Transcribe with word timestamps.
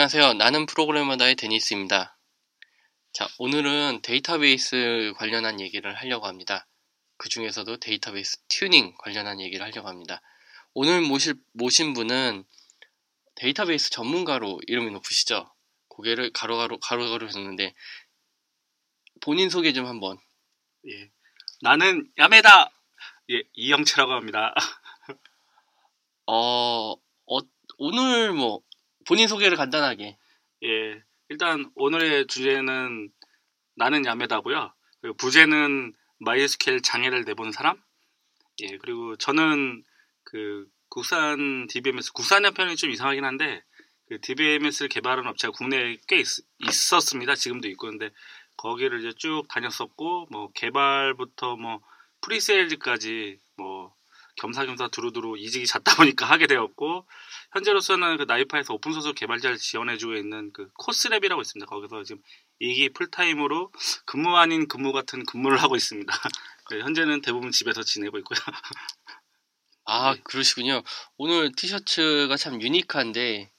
안녕하세요. 0.00 0.32
나는 0.32 0.64
프로그래머다의 0.64 1.34
데니스입니다. 1.34 2.16
자, 3.12 3.28
오늘은 3.38 4.00
데이터베이스 4.02 5.12
관련한 5.18 5.60
얘기를 5.60 5.94
하려고 5.94 6.26
합니다. 6.26 6.66
그 7.18 7.28
중에서도 7.28 7.76
데이터베이스 7.76 8.38
튜닝 8.48 8.94
관련한 8.96 9.42
얘기를 9.42 9.62
하려고 9.62 9.88
합니다. 9.88 10.22
오늘 10.72 11.02
모실, 11.02 11.34
모신 11.52 11.92
분은 11.92 12.44
데이터베이스 13.34 13.90
전문가로 13.90 14.60
이름이 14.68 14.90
높으시죠? 14.90 15.54
고개를 15.88 16.32
가로가로, 16.32 16.78
가로가로 16.78 17.28
했는데, 17.28 17.74
본인 19.20 19.50
소개 19.50 19.74
좀 19.74 19.84
한번. 19.84 20.16
예. 20.88 21.10
나는 21.60 22.10
야매다! 22.16 22.70
예, 23.32 23.42
이형채라고 23.52 24.12
합니다. 24.12 24.54
어, 26.24 26.92
어, 26.92 27.38
오늘 27.76 28.32
뭐, 28.32 28.62
본인 29.10 29.26
소개를 29.26 29.56
간단하게. 29.56 30.16
예. 30.62 31.02
일단 31.30 31.68
오늘의 31.74 32.28
주제는 32.28 33.10
나는 33.74 34.06
야매다고요. 34.06 34.72
부제는 35.18 35.92
MySQL 36.20 36.80
장애를 36.80 37.24
내보는 37.24 37.50
사람. 37.50 37.76
예. 38.62 38.78
그리고 38.78 39.16
저는 39.16 39.82
그 40.22 40.64
국산 40.88 41.66
DBMS, 41.66 42.12
국산의 42.12 42.52
편이 42.52 42.76
좀 42.76 42.90
이상하긴 42.90 43.24
한데, 43.24 43.64
그 44.08 44.20
DBMS를 44.20 44.88
개발하는 44.88 45.28
업체가 45.28 45.50
국내에 45.54 45.96
꽤 46.06 46.20
있, 46.20 46.26
있었습니다. 46.68 47.34
지금도 47.34 47.66
있고. 47.70 47.88
근데 47.88 48.10
거기를 48.58 49.00
이제 49.00 49.12
쭉 49.16 49.42
다녔었고, 49.48 50.28
뭐 50.30 50.52
개발부터 50.52 51.56
뭐 51.56 51.80
presales까지 52.20 53.40
뭐 53.56 53.92
겸사겸사 54.36 54.88
두루두루 54.88 55.38
이직이 55.38 55.66
잦다 55.66 55.96
보니까 55.96 56.26
하게 56.26 56.46
되었고 56.46 57.06
현재로서는 57.52 58.16
그 58.16 58.22
NIPA에서 58.24 58.74
open 58.74 58.92
source 58.92 59.12
개발자를 59.12 59.56
지원해주고 59.58 60.14
있는 60.14 60.52
그 60.52 60.70
KOSSLAB이라고 60.74 61.40
있습니다. 61.40 61.66
거기서 61.66 62.04
지금 62.04 62.22
2기 62.60 62.90
풀타임으로 62.90 63.72
근무 64.06 64.36
아닌 64.36 64.68
근무 64.68 64.92
같은 64.92 65.24
근무를 65.24 65.60
하고 65.62 65.76
있습니다. 65.76 66.12
네, 66.70 66.80
현재는 66.80 67.22
대부분 67.22 67.50
집에서 67.50 67.82
지내고 67.82 68.18
있고요. 68.18 68.38
아 69.84 70.14
네. 70.14 70.20
그러시군요. 70.22 70.82
오늘 71.16 71.52
티셔츠가 71.52 72.36
참 72.36 72.62
unique한데 72.62 73.50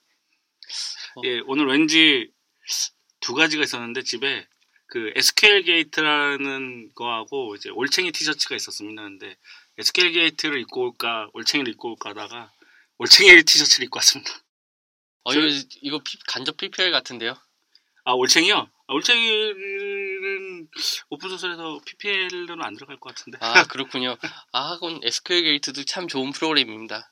어. 1.15 1.21
예 1.25 1.41
오늘 1.45 1.67
왠지 1.67 2.31
두 3.19 3.33
가지가 3.33 3.63
있었는데 3.63 4.03
집에 4.03 4.47
그 4.87 5.11
SQLGate라는 5.15 6.91
거하고 6.95 7.55
이제 7.55 7.69
올챙이 7.69 8.11
티셔츠가 8.11 8.55
있었습니다. 8.55 9.01
근데 9.01 9.37
SQLGate를 9.81 10.59
입고 10.61 10.81
올까 10.81 11.29
올챙이를 11.33 11.73
입고 11.73 11.89
올까 11.89 12.11
하다가 12.11 12.51
올챙이 12.97 13.43
티셔츠를 13.43 13.85
입고 13.85 13.97
왔습니다. 13.97 14.31
어, 15.23 15.33
이거, 15.33 15.67
이거 15.81 15.99
피, 16.03 16.17
간접 16.27 16.57
PPL 16.57 16.91
같은데요? 16.91 17.35
아 18.03 18.13
올챙이요? 18.13 18.55
아, 18.87 18.93
올챙이는 18.93 20.67
open 21.09 21.29
source라서 21.29 21.81
PPL은 21.85 22.61
안 22.61 22.75
들어갈 22.75 22.99
것 22.99 23.13
같은데. 23.13 23.37
아 23.41 23.63
그렇군요. 23.67 24.17
아 24.51 24.75
그건 24.75 24.99
SQLGate도 25.03 25.83
참 25.85 26.07
좋은 26.07 26.31
프로그램입니다. 26.31 27.09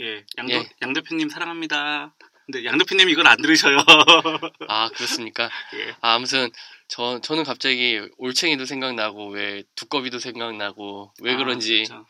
예, 0.00 0.24
양도, 0.36 0.52
예. 0.52 0.70
양 0.82 0.92
대표님 0.92 1.28
사랑합니다. 1.28 2.14
근데 2.50 2.64
양 2.64 2.78
대표님 2.78 3.10
이걸 3.10 3.26
안 3.26 3.36
들으셔요. 3.36 3.76
아 4.68 4.88
그렇습니까? 4.94 5.50
예. 5.74 5.90
아, 6.00 6.14
아무튼 6.14 6.50
저 6.88 7.20
저는 7.20 7.44
갑자기 7.44 8.00
올챙이도 8.16 8.64
생각나고 8.64 9.28
왜 9.28 9.62
두꺼비도 9.74 10.18
생각나고 10.18 11.12
왜 11.20 11.34
아, 11.34 11.36
그런지 11.36 11.84
아, 11.90 12.04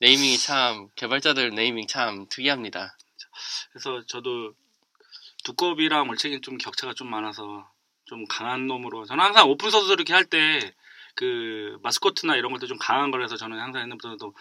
naming이 0.00 0.36
참 0.38 0.88
개발자들 0.96 1.54
네이밍 1.54 1.86
참 1.86 2.26
특이합니다. 2.28 2.96
그래서 3.72 4.02
저도 4.08 4.54
두꺼비랑 5.44 6.08
올챙이 6.08 6.40
좀 6.40 6.58
격차가 6.58 6.94
좀 6.94 7.08
많아서 7.08 7.70
좀 8.06 8.24
강한 8.26 8.66
놈으로 8.66 9.04
저는 9.04 9.22
항상 9.22 9.48
open 9.48 9.70
source 9.70 9.92
이렇게 9.92 10.12
할 10.12 10.24
때 10.26 10.74
그 11.14 11.78
마스코트나 11.82 12.36
이런 12.36 12.52
것도 12.52 12.66
좀 12.66 12.76
강한 12.78 13.10
걸 13.10 13.22
해서 13.22 13.36
저는 13.36 13.58
항상 13.58 13.82
옛날부터도 13.82 14.34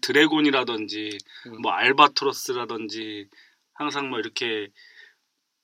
dragon이라든지 0.00 1.18
음. 1.46 1.60
뭐 1.62 1.72
알바트로스라든지 1.72 3.28
항상 3.74 4.08
뭐 4.08 4.20
이렇게 4.20 4.68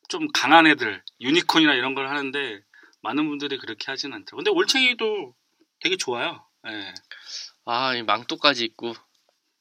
좀 0.08 0.28
강한 0.32 0.66
애들 0.66 1.02
유니콘이나 1.20 1.74
이런 1.74 1.94
걸 1.94 2.08
하는데 2.08 2.60
많은 3.02 3.28
분들이 3.28 3.58
그렇게 3.58 3.90
하진 3.90 4.12
않죠. 4.12 4.36
근데 4.36 4.50
올챙이도 4.50 5.34
되게 5.80 5.96
좋아요. 5.96 6.44
예. 6.66 6.94
아, 7.66 7.94
이 7.94 8.02
망토까지 8.02 8.64
있고 8.64 8.94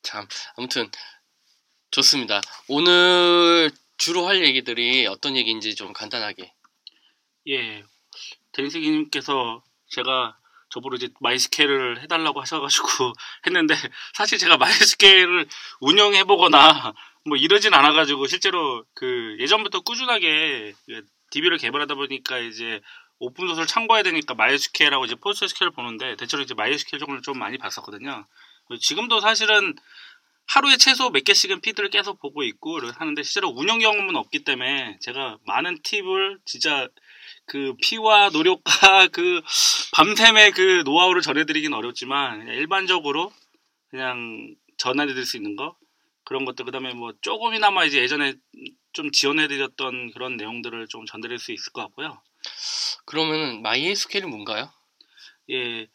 참 0.02 0.28
아무튼 0.56 0.90
좋습니다. 1.92 2.42
오늘 2.68 3.72
주로 3.98 4.26
할 4.28 4.44
얘기들이 4.44 5.08
어떤 5.08 5.36
얘기인지 5.36 5.76
좀 5.76 5.94
간단하게. 5.94 6.54
예. 7.50 7.84
데니스기님께서 8.54 9.64
제가 9.90 10.38
저보고 10.70 10.96
이제 10.96 11.10
마이스케일을 11.22 12.02
해달라고 12.02 12.42
하셔가지고 12.42 12.88
했는데 13.48 13.76
사실 14.14 14.38
제가 14.38 14.58
MySQL을 14.58 15.48
운영해보거나 15.80 16.94
뭐 17.28 17.38
이러진 17.38 17.74
않아가지고 17.74 18.26
실제로 18.28 18.86
그 18.94 19.36
예전부터 19.40 19.82
꾸준하게 19.82 20.74
DB를 21.30 21.58
개발하다 21.58 21.96
보니까 21.96 22.40
이제 22.40 22.82
open 23.20 23.48
source를 23.48 23.68
참고해야 23.68 24.04
되니까 24.04 24.34
MySQL하고 24.34 25.06
이제 25.06 25.16
PostgreSQL을 25.16 25.72
보는데 25.72 26.16
대체로 26.16 26.44
이제 26.44 26.54
MySQL 26.54 27.00
정도를 27.00 27.22
좀 27.22 27.38
많이 27.38 27.58
봤었거든요. 27.58 28.26
지금도 28.80 29.20
사실은 29.20 29.76
하루에 30.48 30.78
최소 30.78 31.10
몇 31.10 31.24
개씩은 31.26 31.60
feed를 31.60 31.90
계속 31.90 32.20
보고 32.22 32.44
있고 32.44 32.80
하는데 32.80 33.22
실제로 33.24 33.50
운영 33.50 33.80
경험은 33.80 34.16
없기 34.16 34.46
때문에 34.46 34.98
제가 35.02 35.38
많은 35.46 35.80
팁을 35.84 36.40
진짜 36.46 36.88
그 37.46 37.74
피와 37.82 38.30
노력과 38.30 39.08
그 39.12 39.42
밤샘의 39.94 40.52
그 40.52 40.84
노하우를 40.86 41.22
전해드리긴 41.22 41.74
어렵지만 41.74 42.48
일반적으로 42.48 43.34
그냥 43.90 44.56
전해드릴 44.78 45.26
수 45.26 45.36
있는 45.36 45.58
거 45.58 45.76
그런 46.28 46.44
것들 46.44 46.66
그다음에 46.66 46.94
뭐 46.94 47.14
조금이나마 47.22 47.86
이제 47.86 48.02
예전에 48.02 48.34
좀 48.92 49.12
지원해드렸던 49.12 50.12
그런 50.12 50.36
내용들을 50.36 50.88
좀 50.90 51.06
전달할 51.06 51.40
수 51.40 51.54
있을 51.54 51.72
것 51.72 51.82
같고요. 51.84 52.22
그러면 53.06 53.62
마이에스케일은 53.62 54.30
뭔가요? 54.30 54.70
예, 55.50 55.88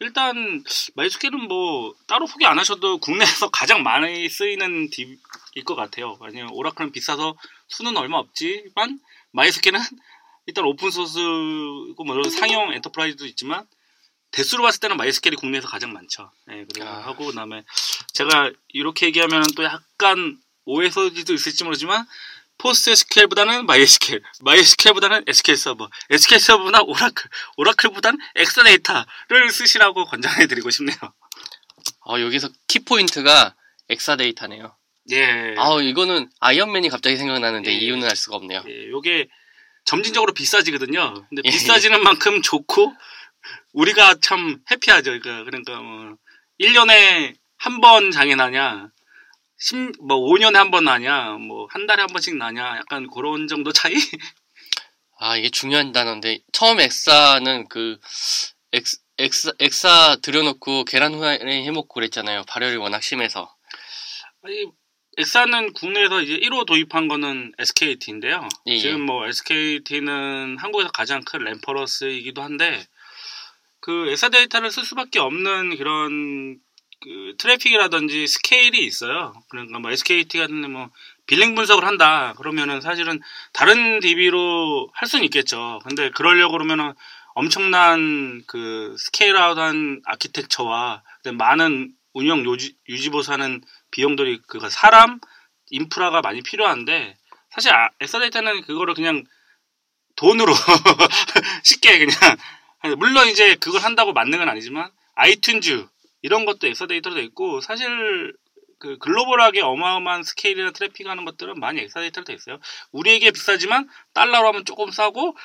일단 0.00 0.62
마이스케일은 0.94 1.48
뭐 1.48 1.94
따로 2.06 2.26
소개 2.26 2.44
안 2.44 2.58
하셔도 2.58 2.98
국내에서 2.98 3.48
가장 3.50 3.82
많이 3.82 4.28
쓰이는 4.28 4.90
딥일 4.90 5.64
것 5.64 5.74
같아요. 5.74 6.18
왜냐면 6.20 6.50
오라클은 6.52 6.92
비싸서 6.92 7.38
수는 7.68 7.96
얼마 7.96 8.18
없지만 8.18 9.00
MySQL은 9.32 9.80
일단 10.44 10.66
open 10.66 11.12
source고 11.12 12.04
뭐 12.04 12.22
상용 12.24 12.74
enterprise도 12.74 13.24
있지만 13.24 13.66
대수로 14.30 14.62
봤을 14.62 14.80
때는 14.80 14.96
MySQL이 14.96 15.36
국내에서 15.36 15.68
가장 15.68 15.92
많죠. 15.92 16.30
네, 16.46 16.64
그리고 16.70 16.88
아. 16.88 16.98
하고 17.06 17.26
그다음에 17.26 17.64
제가 18.12 18.52
이렇게 18.68 19.06
얘기하면 19.06 19.42
또 19.56 19.64
약간 19.64 20.38
오해 20.64 20.91
소지도 20.91 21.32
있을지 21.32 21.64
모르지만 21.64 22.06
PostgreSQL보다는 22.58 23.60
MySQL, 23.60 24.20
MySQL보다는 24.40 25.24
SQL 25.26 25.56
서버, 25.56 25.88
SQL 26.10 26.40
서버나 26.40 26.80
오라클, 26.82 27.30
오라클보다는 27.56 28.18
Exadata를 28.34 29.50
쓰시라고 29.50 30.04
권장해드리고 30.06 30.68
싶네요. 30.70 30.96
어, 32.06 32.20
여기서 32.20 32.48
키포인트가 32.66 33.54
Exadata네요. 33.88 34.76
예. 35.10 35.54
아, 35.56 35.80
이거는 35.80 36.30
아이언맨이 36.40 36.90
갑자기 36.90 37.16
생각나는데 37.16 37.70
예. 37.70 37.76
이유는 37.76 38.08
알 38.08 38.16
수가 38.16 38.36
없네요. 38.36 38.62
예, 38.68 38.88
요게 38.88 39.28
점진적으로 39.84 40.34
비싸지거든요. 40.34 41.14
근데 41.28 41.42
예. 41.44 41.50
비싸지는 41.50 42.02
만큼 42.02 42.42
좋고 42.42 42.92
우리가 43.72 44.16
참 44.20 44.58
해피하죠. 44.70 45.18
그러니까 45.20 45.44
그러니까 45.44 45.80
뭐 45.80 46.16
1년에 46.60 47.34
한 47.58 47.80
번 47.80 48.10
장애 48.12 48.34
나냐 48.36 48.90
10, 49.60 49.92
뭐 50.00 50.16
5년에 50.18 50.54
한 50.54 50.70
번 50.70 50.84
나냐, 50.84 51.32
뭐 51.32 51.66
한 51.70 51.86
달에 51.86 52.02
한 52.02 52.08
번씩 52.08 52.36
나냐, 52.36 52.76
약간 52.78 53.08
그런 53.08 53.48
정도 53.48 53.72
차이? 53.72 53.94
아, 55.20 55.36
이게 55.36 55.50
중요한 55.50 55.90
단어인데, 55.90 56.38
처음 56.52 56.78
엑사는 56.78 57.68
그, 57.68 57.98
엑스, 58.72 58.98
엑사, 59.18 59.50
엑사 59.58 60.16
들여놓고 60.22 60.84
계란 60.84 61.12
후라이 61.14 61.40
해먹고 61.66 61.88
그랬잖아요. 61.88 62.44
발열이 62.46 62.76
워낙 62.76 63.02
심해서. 63.02 63.52
아니, 64.44 64.66
엑사는 65.16 65.72
국내에서 65.72 66.22
이제 66.22 66.38
1호 66.38 66.64
도입한 66.66 67.08
거는 67.08 67.52
SKT인데요. 67.58 68.48
예, 68.68 68.74
예. 68.74 68.78
지금 68.78 69.00
뭐 69.02 69.26
SKT는 69.26 70.56
한국에서 70.60 70.92
가장 70.92 71.22
큰 71.24 71.40
reference이기도 71.40 72.40
한데, 72.42 72.86
그 73.88 74.10
엑사 74.10 74.28
데이터를 74.28 74.70
쓸 74.70 74.84
수밖에 74.84 75.18
없는 75.18 75.78
그런 75.78 76.58
그 77.00 77.34
트래픽이라든지 77.38 78.26
스케일이 78.26 78.84
있어요. 78.84 79.32
그러니까 79.48 79.78
뭐 79.78 79.90
SKT 79.90 80.36
같은 80.36 80.70
뭐 80.70 80.90
billing 81.24 81.54
분석을 81.54 81.86
한다. 81.86 82.34
그러면은 82.36 82.82
사실은 82.82 83.18
다른 83.54 84.00
DB로 84.00 84.90
할 84.92 85.08
수는 85.08 85.24
있겠죠. 85.24 85.80
근데 85.84 86.10
그러려고 86.10 86.52
그러면은 86.52 86.92
엄청난 87.32 88.42
그 88.46 88.94
스케일아웃한 88.98 90.02
아키텍처와 90.04 91.02
많은 91.32 91.90
운영 92.12 92.44
유지, 92.44 92.76
유지보수하는 92.90 93.62
비용들이 93.90 94.42
그 94.48 94.68
사람 94.68 95.18
인프라가 95.70 96.20
많이 96.20 96.42
필요한데 96.42 97.16
사실 97.52 97.72
아, 97.72 97.88
엑사데이터는 98.00 98.60
그거를 98.66 98.92
그냥 98.92 99.24
돈으로 100.16 100.52
쉽게 101.64 101.98
그냥 102.00 102.36
물론 102.96 103.28
이제 103.28 103.54
그걸 103.56 103.82
한다고 103.82 104.12
맞는 104.12 104.38
건 104.38 104.48
아니지만 104.48 104.90
아이튠즈 105.16 105.88
이런 106.22 106.44
것도 106.44 106.66
엑사데이터로 106.68 107.16
돼 107.16 107.22
있고 107.24 107.60
사실 107.60 108.34
그 108.78 108.98
글로벌하게 108.98 109.60
어마어마한 109.62 110.22
스케일이나 110.22 110.70
트래픽 110.70 111.06
하는 111.08 111.24
것들은 111.24 111.58
많이 111.58 111.80
엑사데이터로 111.80 112.24
돼 112.24 112.34
있어요. 112.34 112.58
우리에게 112.92 113.32
비싸지만 113.32 113.88
달러로 114.14 114.48
하면 114.48 114.64
조금 114.64 114.90
싸고 114.90 115.36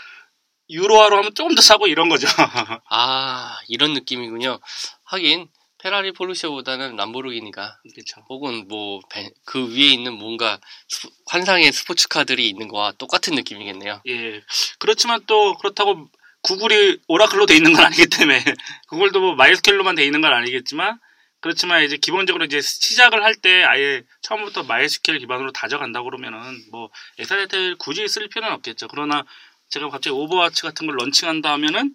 유로화로 0.69 1.17
하면 1.17 1.35
조금 1.35 1.55
더 1.55 1.61
싸고 1.61 1.87
이런 1.87 2.09
거죠. 2.09 2.27
아 2.89 3.57
이런 3.67 3.93
느낌이군요. 3.93 4.59
하긴 5.05 5.47
페라리 5.79 6.13
포르쉐보다는 6.13 6.95
람보르기니가 6.95 7.77
그렇죠. 7.93 8.23
혹은 8.29 8.67
뭐 8.67 9.01
그 9.45 9.67
위에 9.75 9.87
있는 9.91 10.13
뭔가 10.13 10.59
스, 10.87 11.07
환상의 11.27 11.71
스포츠카들이 11.73 12.47
있는 12.47 12.67
거와 12.69 12.93
똑같은 12.93 13.35
느낌이겠네요. 13.35 14.01
예. 14.07 14.41
그렇지만 14.79 15.21
또 15.27 15.55
그렇다고 15.57 16.07
구글이 16.43 16.99
오라클로 17.07 17.45
돼 17.45 17.55
있는 17.55 17.73
건 17.73 17.85
아니기 17.85 18.07
때문에 18.07 18.43
구글도 18.89 19.19
뭐 19.21 19.35
MySQL로만 19.35 19.95
돼 19.95 20.05
있는 20.05 20.21
건 20.21 20.33
아니겠지만 20.33 20.99
그렇지만 21.41 21.83
이제 21.83 21.97
기본적으로 21.97 22.45
이제 22.45 22.61
시작을 22.61 23.23
할 23.23 23.35
때 23.35 23.63
아예 23.63 24.03
처음부터 24.21 24.63
MySQL 24.63 25.19
기반으로 25.19 25.51
다져간다 25.51 26.01
그러면은 26.03 26.39
뭐 26.71 26.89
엑사데이터를 27.19 27.77
굳이 27.77 28.07
쓸 28.07 28.29
필요는 28.29 28.53
없겠죠. 28.55 28.87
그러나 28.87 29.25
제가 29.69 29.89
갑자기 29.89 30.11
오버워치 30.15 30.61
같은 30.61 30.87
걸 30.87 30.95
launching한다 30.97 31.51
하면은 31.53 31.93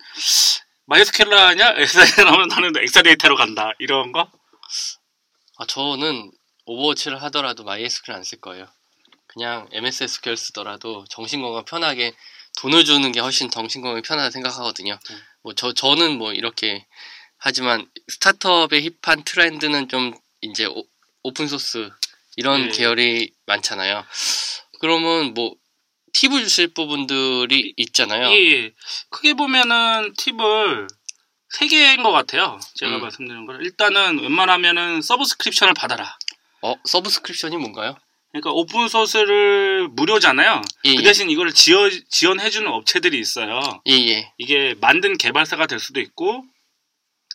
MySQL로 0.87 1.37
하냐 1.37 1.75
엑사데이터 1.77 2.27
하면 2.31 2.49
나는 2.49 2.73
엑사데이터로 2.77 3.37
간다 3.37 3.73
이런 3.79 4.13
거? 4.13 4.31
아 5.59 5.67
저는 5.67 6.31
오버워치를 6.67 7.23
하더라도 7.25 7.65
MySQL 7.65 8.15
안 8.15 8.23
쓸 8.25 8.41
거예요. 8.41 8.67
그냥 9.29 9.69
MS 9.73 10.05
SQL 10.05 10.37
쓰더라도 10.37 11.05
정신 11.09 11.41
건강 11.43 11.65
편하게 11.65 12.13
돈을 12.59 12.85
주는 12.85 13.13
게 13.13 13.21
훨씬 13.21 13.51
정신 13.51 13.83
건강에 13.83 14.03
편하다 14.03 14.31
생각하거든요. 14.31 14.99
음. 15.11 15.23
뭐저 15.43 15.73
저는 15.73 16.19
뭐 16.19 16.33
이렇게 16.33 16.87
하지만 17.39 17.89
스타트업의 18.09 18.97
hip한 19.03 19.25
트렌드는 19.25 19.89
좀 19.89 20.15
이제 20.41 20.67
오, 20.67 21.33
픈 21.33 21.47
소스 21.47 21.91
이런 22.37 22.69
네. 22.69 22.77
계열이 22.77 23.33
많잖아요. 23.47 24.05
그러면 24.81 25.35
뭐 25.35 25.55
팁을 26.13 26.43
주실 26.43 26.69
부분들이 26.69 27.75
있잖아요. 27.77 28.31
예, 28.33 28.73
크게 29.11 29.35
보면은 29.35 30.15
팁을 30.17 30.89
세 31.51 31.67
개인 31.67 32.03
것 32.03 32.13
같아요. 32.13 32.59
제가 32.75 32.97
음. 32.97 33.01
말씀드린 33.03 33.47
거 33.47 33.55
일단은 33.57 34.21
웬만하면은 34.21 35.03
subscription을 35.03 35.75
받아라. 35.75 36.17
어, 36.63 36.75
subscription이 36.85 37.57
뭔가요? 37.57 37.97
그러니까 38.31 38.53
오픈 38.53 38.89
소스를 38.89 39.89
무료잖아요. 39.89 40.61
예, 40.85 40.95
그 40.95 41.01
예. 41.01 41.05
대신 41.05 41.31
이걸 41.31 41.53
지어, 41.53 41.89
지원해주는 42.09 42.69
업체들이 42.71 43.19
있어요. 43.19 43.61
예, 43.87 43.93
예. 43.93 44.33
이게 44.39 44.75
만든 44.81 45.17
개발사가 45.17 45.67
될 45.67 45.79
수도 45.79 46.01
있고, 46.01 46.45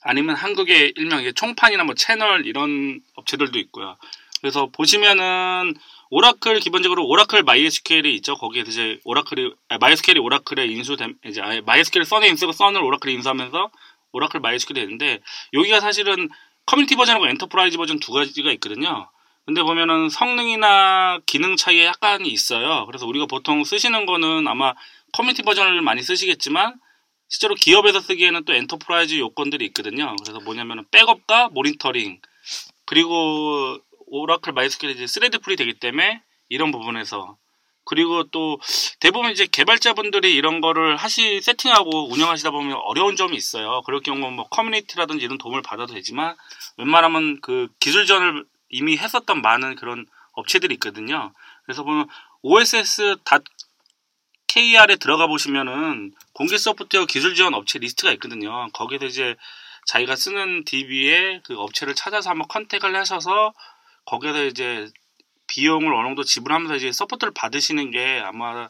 아니면 0.03 0.35
한국의 0.35 0.93
일명 0.95 1.23
총판이나 1.33 1.83
뭐 1.83 1.95
채널 1.95 2.45
이런 2.45 3.01
업체들도 3.15 3.57
있고요. 3.59 3.97
그래서 4.41 4.67
보시면은 4.67 5.73
오라클 6.09 6.59
기본적으로 6.59 7.07
오라클 7.07 7.43
MySQL이 7.44 8.13
있죠. 8.15 8.35
거기에서 8.35 8.69
이제 8.69 8.99
오라클이 9.05 9.51
아, 9.69 9.77
MySQL이 9.77 10.19
오라클에 10.19 10.65
인수된 10.65 11.15
이제 11.25 11.41
아예 11.41 11.61
MySQL 11.61 12.05
Sun에 12.05 12.27
인수하고 12.27 12.51
Sun을 12.51 12.83
오라클에 12.83 13.13
인수하면서 13.13 13.71
오라클 14.11 14.41
MySQL이 14.41 14.81
되는데 14.81 15.21
여기가 15.53 15.79
사실은 15.79 16.29
커뮤니티 16.65 16.95
버전하고 16.95 17.27
enterprise 17.29 17.77
버전 17.77 17.99
두 17.99 18.11
가지가 18.11 18.51
있거든요. 18.53 19.09
근데 19.45 19.61
보면은 19.61 20.09
성능이나 20.09 21.19
기능 21.25 21.55
차이에 21.55 21.85
약간 21.85 22.25
있어요. 22.25 22.85
그래서 22.85 23.05
우리가 23.05 23.25
보통 23.25 23.63
쓰시는 23.63 24.05
거는 24.05 24.47
아마 24.47 24.73
커뮤니티 25.11 25.41
버전을 25.41 25.81
많이 25.81 26.01
쓰시겠지만 26.01 26.75
실제로 27.27 27.55
기업에서 27.55 27.99
쓰기에는 27.99 28.45
또 28.45 28.53
enterprise 28.53 29.17
요건들이 29.19 29.65
있거든요. 29.67 30.15
그래서 30.23 30.39
뭐냐면은 30.39 30.85
backup과 30.91 31.50
모니터링 31.49 32.21
그리고 32.85 33.79
오라클 34.07 34.53
MySQL이 34.53 34.95
이제 34.95 35.07
thread 35.07 35.39
pool이 35.39 35.55
되기 35.55 35.73
때문에 35.73 36.21
이런 36.49 36.71
부분에서 36.71 37.37
그리고 37.85 38.23
또 38.25 38.59
대부분 38.99 39.31
이제 39.31 39.45
개발자분들이 39.45 40.33
이런 40.33 40.61
거를 40.61 40.95
하시 40.95 41.41
세팅하고 41.41 42.09
운영하시다 42.11 42.51
보면 42.51 42.77
어려운 42.85 43.17
점이 43.17 43.35
있어요. 43.35 43.81
그럴 43.85 43.99
경우 43.99 44.31
뭐 44.31 44.47
커뮤니티라든지 44.47 45.25
이런 45.25 45.37
도움을 45.37 45.61
받아도 45.61 45.93
되지만 45.93 46.35
웬만하면 46.77 47.41
그 47.41 47.67
기술 47.79 48.05
전을 48.05 48.45
이미 48.73 48.97
했었던 48.97 49.41
많은 49.43 49.75
그런 49.75 50.07
업체들이 50.31 50.73
있거든요. 50.75 51.31
그래서 51.63 51.83
보면 51.83 52.07
oss.kr에 52.41 53.15
들어가 54.99 55.27
보시면은 55.27 56.11
공개 56.33 56.57
소프트웨어 56.57 57.05
기술 57.05 57.35
지원 57.35 57.53
업체 57.53 57.77
리스트가 57.77 58.11
있거든요. 58.13 58.67
거기서 58.73 59.05
이제 59.05 59.35
자기가 59.85 60.15
쓰는 60.15 60.63
DB에 60.65 61.41
그 61.45 61.55
업체를 61.55 61.93
찾아서 61.93 62.31
한번 62.31 62.47
contact을 62.47 62.95
하셔서 62.95 63.53
거기에서 64.05 64.43
이제 64.45 64.87
비용을 65.45 65.93
어느 65.93 66.07
정도 66.07 66.23
지불하면서 66.23 66.75
이제 66.77 66.91
support를 66.91 67.31
받으시는 67.35 67.91
게 67.91 68.21
아마 68.25 68.69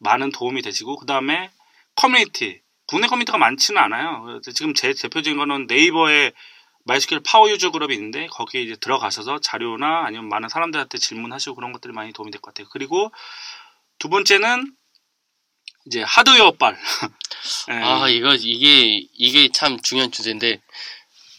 많은 0.00 0.32
도움이 0.32 0.62
되시고 0.62 0.96
그 0.96 1.06
다음에 1.06 1.50
커뮤니티 1.94 2.60
국내 2.88 3.06
커뮤니티가 3.06 3.38
많지는 3.38 3.80
않아요. 3.80 4.40
지금 4.42 4.74
제 4.74 4.92
대표적인 4.92 5.38
거는 5.38 5.66
네이버에 5.68 6.32
MySQL 6.86 7.20
power 7.24 7.50
user 7.50 7.70
group이 7.72 7.94
있는데 7.94 8.28
거기에 8.28 8.62
이제 8.62 8.76
들어가셔서 8.76 9.40
자료나 9.40 10.04
아니면 10.06 10.28
많은 10.28 10.48
사람들한테 10.48 10.98
질문하시고 10.98 11.56
그런 11.56 11.72
것들이 11.72 11.92
많이 11.92 12.12
도움이 12.12 12.30
될 12.30 12.40
것 12.40 12.54
같아요. 12.54 12.68
그리고 12.70 13.10
두 13.98 14.08
번째는 14.08 14.72
이제 15.86 16.02
하드웨어 16.02 16.52
빨. 16.52 16.76
네. 17.68 17.74
아 17.82 18.08
이거 18.08 18.34
이게 18.34 19.06
이게 19.14 19.48
참 19.52 19.80
중요한 19.80 20.10
주제인데 20.12 20.60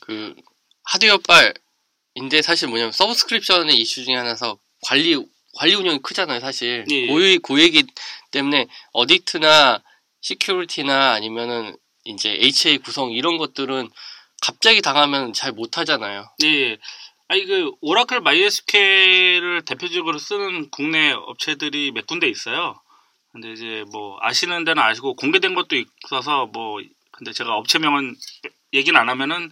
그 0.01 0.35
하드웨어 0.83 1.19
빨인데 1.19 2.41
사실 2.41 2.67
뭐냐면 2.67 2.91
서브스크립션의 2.91 3.75
이슈 3.79 4.03
중에 4.03 4.15
하나서 4.15 4.57
관리 4.83 5.15
관리 5.55 5.75
운영이 5.75 5.99
크잖아요 6.01 6.39
사실 6.39 6.85
예. 6.91 7.07
고유 7.07 7.39
고액이 7.39 7.83
때문에 8.31 8.67
어딕트나 8.93 9.81
시큐리티나 10.21 11.13
아니면은 11.13 11.75
이제 12.03 12.29
HA 12.41 12.77
구성 12.79 13.11
이런 13.11 13.37
것들은 13.37 13.89
갑자기 14.41 14.81
당하면 14.81 15.33
잘 15.33 15.51
못하잖아요. 15.51 16.29
네. 16.39 16.77
아니 17.27 17.45
그 17.45 17.71
오라클 17.81 18.21
MySQL을 18.21 19.63
대표적으로 19.65 20.17
쓰는 20.17 20.69
국내 20.69 21.11
업체들이 21.11 21.91
몇 21.91 22.07
군데 22.07 22.29
있어요. 22.29 22.79
근데 23.31 23.51
이제 23.51 23.83
뭐 23.91 24.17
아시는 24.21 24.63
데는 24.63 24.81
아시고 24.81 25.15
공개된 25.15 25.53
것도 25.53 25.75
있어서 26.05 26.45
뭐 26.47 26.79
근데 27.11 27.33
제가 27.33 27.55
업체명은 27.55 28.15
얘기는 28.73 28.99
안 28.99 29.09
하면은 29.09 29.51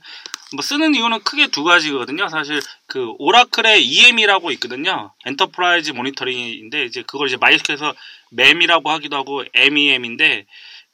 뭐 0.53 0.61
쓰는 0.61 0.95
이유는 0.95 1.23
크게 1.23 1.47
두 1.47 1.63
가지거든요. 1.63 2.29
사실 2.29 2.61
그 2.87 3.13
오라클의 3.17 3.83
EM이라고 3.85 4.51
있거든요. 4.51 5.13
enterprise 5.25 5.91
monitoring인데 5.91 6.85
이제 6.85 7.03
그걸 7.03 7.27
이제 7.27 7.37
MySQL에서 7.37 7.93
MEM이라고 8.37 8.89
하기도 8.89 9.17
하고 9.17 9.43
MEM인데 9.53 10.45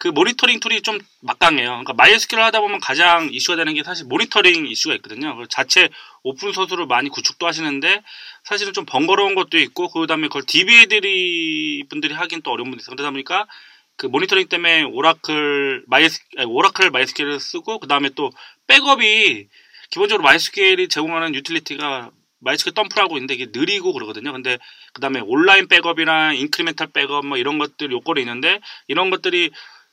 그 0.01 0.07
monitoring 0.07 0.59
tool이 0.59 0.81
좀 0.81 0.97
막강해요. 1.19 1.67
그러니까 1.67 1.93
MySQL을 1.93 2.43
하다 2.45 2.61
보면 2.61 2.79
가장 2.79 3.29
이슈가 3.31 3.55
되는 3.55 3.75
게 3.75 3.83
사실 3.83 4.07
모니터링 4.07 4.65
이슈가 4.65 4.95
있거든요. 4.95 5.35
그 5.37 5.45
자체 5.47 5.89
오픈 6.23 6.53
소스를 6.53 6.87
많이 6.87 7.07
구축도 7.09 7.45
하시는데 7.45 8.01
사실은 8.43 8.73
좀 8.73 8.83
번거로운 8.87 9.35
것도 9.35 9.59
있고 9.59 9.89
그다음에 9.89 10.27
그걸 10.27 10.41
DBA들이 10.47 11.83
분들이 11.87 12.15
하긴 12.15 12.41
또 12.41 12.49
어려운 12.49 12.71
분이 12.71 12.81
있어요. 12.81 12.95
그러다 12.95 13.11
보니까 13.11 13.45
그 13.95 14.07
모니터링 14.07 14.47
때문에 14.47 14.81
오라클 14.85 15.83
My 15.85 16.23
오라클 16.47 16.89
MySQL을 16.89 17.39
쓰고 17.39 17.77
그다음에 17.77 18.09
또 18.15 18.31
backup이 18.65 19.49
기본적으로 19.91 20.23
MySQL이 20.23 20.87
제공하는 20.87 21.35
유틸리티가 21.35 22.09
MySQL 22.39 22.71
dump라고 22.71 23.17
있는데 23.17 23.35
이게 23.35 23.49
느리고 23.51 23.93
그러거든요. 23.93 24.31
근데 24.31 24.57
그다음에 24.93 25.19
온라인 25.19 25.67
backup이나 25.67 26.33
incremental 26.33 26.87
backup 26.87 27.23
뭐 27.23 27.37
이런 27.37 27.59
것들 27.59 27.91
요건이 27.91 28.21
있는데 28.21 28.61
이런 28.87 29.11
것들이 29.11 29.51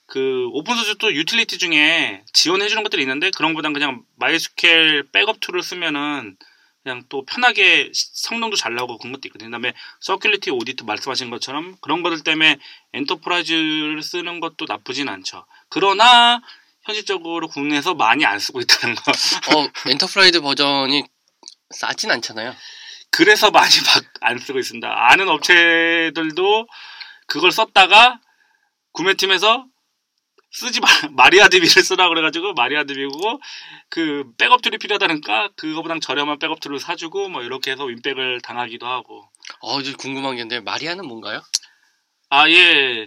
그 0.09 0.49
오픈 0.53 0.75
소스 0.75 0.97
또 0.97 1.15
유틸리티 1.15 1.59
중에 1.59 2.25
지원해 2.33 2.69
주는 2.69 2.83
것들이 2.83 3.03
있는데 3.03 3.31
그런 3.31 3.53
것보단 3.53 3.73
그냥 3.73 4.03
MySQL 4.17 5.05
backup 5.13 5.39
tool을 5.41 5.63
쓰면은 5.63 6.37
그냥 6.83 7.03
또 7.11 7.25
편하게 7.27 7.91
성능도 7.93 8.57
잘 8.57 8.75
나오고 8.75 8.99
그런 8.99 9.13
것도 9.13 9.29
있거든요. 9.29 9.51
그다음에 9.51 9.75
security 10.01 10.55
audit 10.59 10.85
말씀하신 10.85 11.29
것처럼 11.29 11.77
그런 11.83 12.03
것들 12.03 12.25
때문에 12.25 12.57
enterprise를 12.95 14.03
쓰는 14.03 14.41
것도 14.41 14.65
나쁘진 14.67 15.09
않죠. 15.09 15.45
그러나 15.69 16.41
현실적으로 16.85 17.49
국내에서 17.49 17.95
많이 17.95 18.25
안 18.25 18.39
쓰고 18.39 18.61
있다는 18.61 18.95
거. 18.95 19.13
어, 19.13 19.69
enterprise 19.91 20.41
버전이 20.41 21.05
싸진 21.71 22.11
않잖아요. 22.11 22.57
그래서 23.11 23.51
많이 23.51 23.75
막 23.95 24.05
안 24.21 24.39
쓰고 24.39 24.59
있습니다. 24.59 24.89
아는 25.11 25.29
업체들도 25.29 26.67
그걸 27.27 27.53
썼다가 27.53 28.21
구매팀에서 28.93 29.67
쓰지 30.51 30.81
마, 30.81 30.89
MariaDB를 31.13 31.69
쓰라 31.83 32.09
그래가지고 32.09 32.55
MariaDB고 32.55 33.41
그 33.91 34.25
백업 34.39 34.63
툴이 34.63 34.79
필요하다니까 34.79 35.51
그거보다 35.57 35.95
저렴한 36.01 36.39
백업 36.39 36.61
툴을 36.61 36.81
사주고 36.81 37.29
뭐 37.29 37.43
이렇게 37.43 37.71
해서 37.73 37.85
win-back을 37.85 38.41
당하기도 38.41 38.87
하고. 38.87 39.31
어, 39.61 39.83
저 39.83 39.97
궁금한 39.97 40.37
게 40.37 40.43
있는데 40.43 40.61
마리아는 40.61 41.07
뭔가요? 41.07 41.43
아 42.31 42.49
예, 42.51 43.07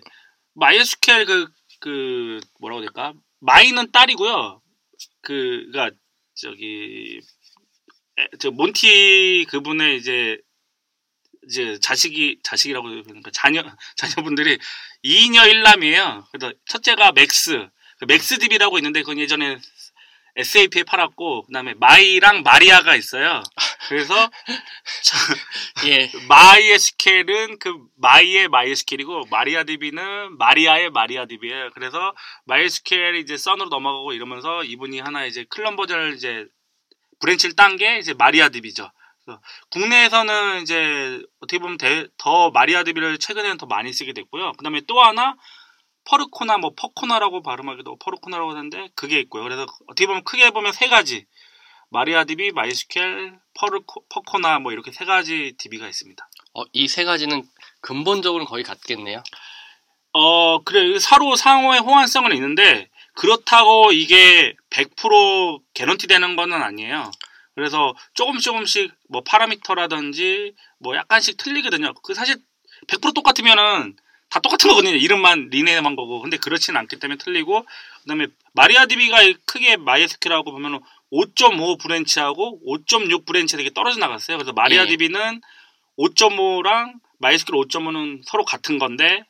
MySQL 0.53 1.25
그, 1.25 1.48
그, 1.79 2.39
뭐라고 2.60 2.81
될까? 2.81 3.13
마이는 3.39 3.91
딸이고요. 3.91 4.62
그, 5.21 5.71
가 5.74 5.89
저기, 6.36 7.19
에, 8.17 8.27
저, 8.39 8.51
몬티 8.51 9.45
그분의 9.50 9.98
이제, 9.98 10.38
이제 11.48 11.79
자식이, 11.79 12.39
자식이라고, 12.43 12.88
그러니까 13.03 13.31
자녀, 13.33 13.63
자녀분들이 13.98 14.57
2녀 15.03 15.51
1남이에요. 15.51 16.25
그래서 16.31 16.53
첫째가 16.67 17.12
맥스, 17.13 17.67
그 18.00 18.05
MaxDB라고 18.05 18.77
있는데 18.79 19.01
그건 19.01 19.19
예전에 19.19 19.60
SAP에 20.36 20.83
팔았고 20.83 21.43
그다음에 21.43 21.74
마이랑 21.74 22.43
마리아가 22.43 22.95
있어요. 22.95 23.43
그래서 23.89 24.31
예. 25.88 26.10
MySQL은 26.27 27.60
그 27.60 27.74
마이의 27.98 28.48
마이의 28.48 28.75
SQL이고 28.75 29.25
MariaDB는 29.29 30.38
마리아의 30.38 30.91
MariaDB예요. 30.91 31.71
그래서 31.74 32.15
MySQL이 32.45 33.19
이제 33.19 33.36
Sun으로 33.38 33.69
넘어가고 33.69 34.13
이러면서 34.13 34.63
이분이 34.63 35.00
하나 35.00 35.25
이제 35.25 35.45
클론 35.50 35.75
버전을 35.75 36.13
이제 36.15 36.45
branch를 37.19 37.55
딴 37.55 37.77
게 37.77 38.00
이제 38.00 38.13
MariaDB죠. 38.13 38.89
국내에서는 39.71 40.61
이제 40.61 41.21
어떻게 41.41 41.59
보면 41.59 41.77
대, 41.77 42.07
더 42.17 42.51
MariaDB를 42.51 43.17
최근에는 43.19 43.57
더 43.57 43.65
많이 43.65 43.93
쓰게 43.93 44.13
됐고요. 44.13 44.53
그 44.53 44.63
다음에 44.63 44.81
또 44.88 45.01
하나 45.01 45.35
Percona 46.05 46.57
뭐 46.57 46.71
Percona라고 46.75 47.41
발음하기도 47.43 47.97
Percona라고 47.98 48.51
하는데 48.51 48.89
그게 48.95 49.19
있고요. 49.19 49.43
그래서 49.43 49.65
어떻게 49.88 50.07
보면 50.07 50.23
크게 50.23 50.50
보면 50.51 50.71
세 50.73 50.88
가지 50.88 51.25
MariaDB, 51.89 52.51
MySQL, 52.51 53.38
Perco, 53.53 54.05
Percona 54.10 54.60
뭐 54.59 54.71
이렇게 54.71 54.91
세 54.91 55.05
가지 55.05 55.53
DB가 55.57 55.88
있습니다. 55.88 56.27
어, 56.55 56.63
이 56.73 56.88
세 56.88 57.03
가지는 57.03 57.43
근본적으로 57.81 58.45
거의 58.45 58.63
같겠네요. 58.63 59.21
어, 60.13 60.63
그래. 60.63 61.00
서로 61.00 61.35
상호의 61.35 61.79
호환성은 61.81 62.33
있는데, 62.35 62.89
그렇다고 63.15 63.91
이게 63.91 64.55
100% 64.69 65.61
개런티 65.73 66.07
되는 66.07 66.35
거는 66.35 66.61
아니에요. 66.61 67.11
그래서 67.55 67.93
조금씩 68.13 68.43
조금씩 68.43 68.91
뭐 69.10 69.22
파라미터라든지 69.24 70.53
뭐 70.79 70.96
약간씩 70.96 71.38
틀리거든요. 71.38 71.93
그 72.03 72.13
사실 72.13 72.38
100% 72.88 73.13
똑같으면은 73.13 73.96
다 74.29 74.39
똑같은 74.39 74.70
거거든요. 74.70 74.96
이름만 74.96 75.50
rename한 75.50 75.95
거고. 75.96 76.22
근데 76.22 76.38
그렇지는 76.38 76.79
않기 76.79 77.00
때문에 77.00 77.17
틀리고 77.17 77.65
그다음에 78.03 78.27
MariaDB가 78.53 79.17
크게 79.46 79.75
MySQL이라고 79.77 80.51
보면 80.51 80.79
5.5 81.12 81.81
branch하고 81.81 82.62
5.6 82.65 83.25
branch 83.25 83.57
되게 83.58 83.70
떨어져 83.74 84.00
나갔어요. 84.00 84.38
그래서 84.38 84.53
마리아 84.53 84.84
예. 84.84 84.88
DB는 84.88 85.41
5.5랑 86.00 86.93
MySQL 87.19 87.51
5.5는 87.51 88.22
서로 88.25 88.46
같은 88.46 88.79
건데 88.79 89.24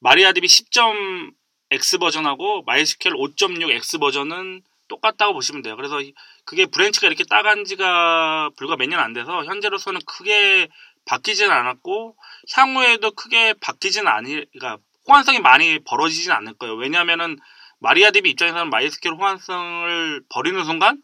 MariaDB 0.00 0.48
10.x 0.48 1.98
버전하고 2.00 2.62
MySQL 2.62 3.10
5.6x 3.10 4.00
버전은 4.00 4.62
똑같다고 4.88 5.34
보시면 5.34 5.62
돼요. 5.62 5.76
그래서 5.76 6.00
이- 6.00 6.14
그게 6.44 6.66
branch가 6.66 7.06
이렇게 7.06 7.24
따간 7.24 7.64
지가 7.64 8.50
불과 8.56 8.76
몇 8.76 8.88
년 8.88 9.00
안 9.00 9.12
돼서 9.12 9.44
현재로서는 9.44 10.00
크게 10.06 10.68
바뀌지는 11.06 11.50
않았고 11.50 12.16
향후에도 12.54 13.10
크게 13.12 13.54
바뀌지는 13.60 14.06
아니, 14.08 14.44
그러니까 14.52 14.78
호환성이 15.08 15.40
많이 15.40 15.78
벌어지진 15.84 16.30
않을 16.32 16.54
거예요. 16.54 16.74
왜냐하면은 16.76 17.36
MariaDB 17.80 18.30
입장에서는 18.30 18.70
MySQL 18.70 19.14
호환성을 19.16 20.22
버리는 20.28 20.64
순간 20.64 21.02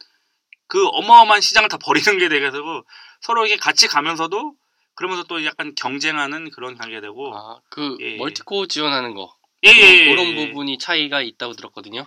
그 0.68 0.87
어마어마한 0.87 1.40
시장을 1.40 1.68
다 1.68 1.78
버리는 1.78 2.18
게 2.18 2.28
되고 2.28 2.85
서로 3.21 3.47
이게 3.47 3.57
같이 3.57 3.88
가면서도 3.88 4.54
그러면서 4.95 5.25
또 5.25 5.45
약간 5.45 5.75
경쟁하는 5.76 6.50
그런 6.50 6.76
관계가 6.76 7.00
되고 7.00 7.35
아, 7.37 7.61
그 7.71 7.97
예, 8.00 8.12
예. 8.12 8.16
multi-core 8.16 8.66
지원하는 8.66 9.14
거 9.14 9.35
예, 9.64 9.71
예, 9.71 10.07
예, 10.07 10.11
그런 10.11 10.26
예. 10.26 10.49
부분이 10.49 10.78
차이가 10.78 11.21
있다고 11.23 11.54
들었거든요. 11.54 12.07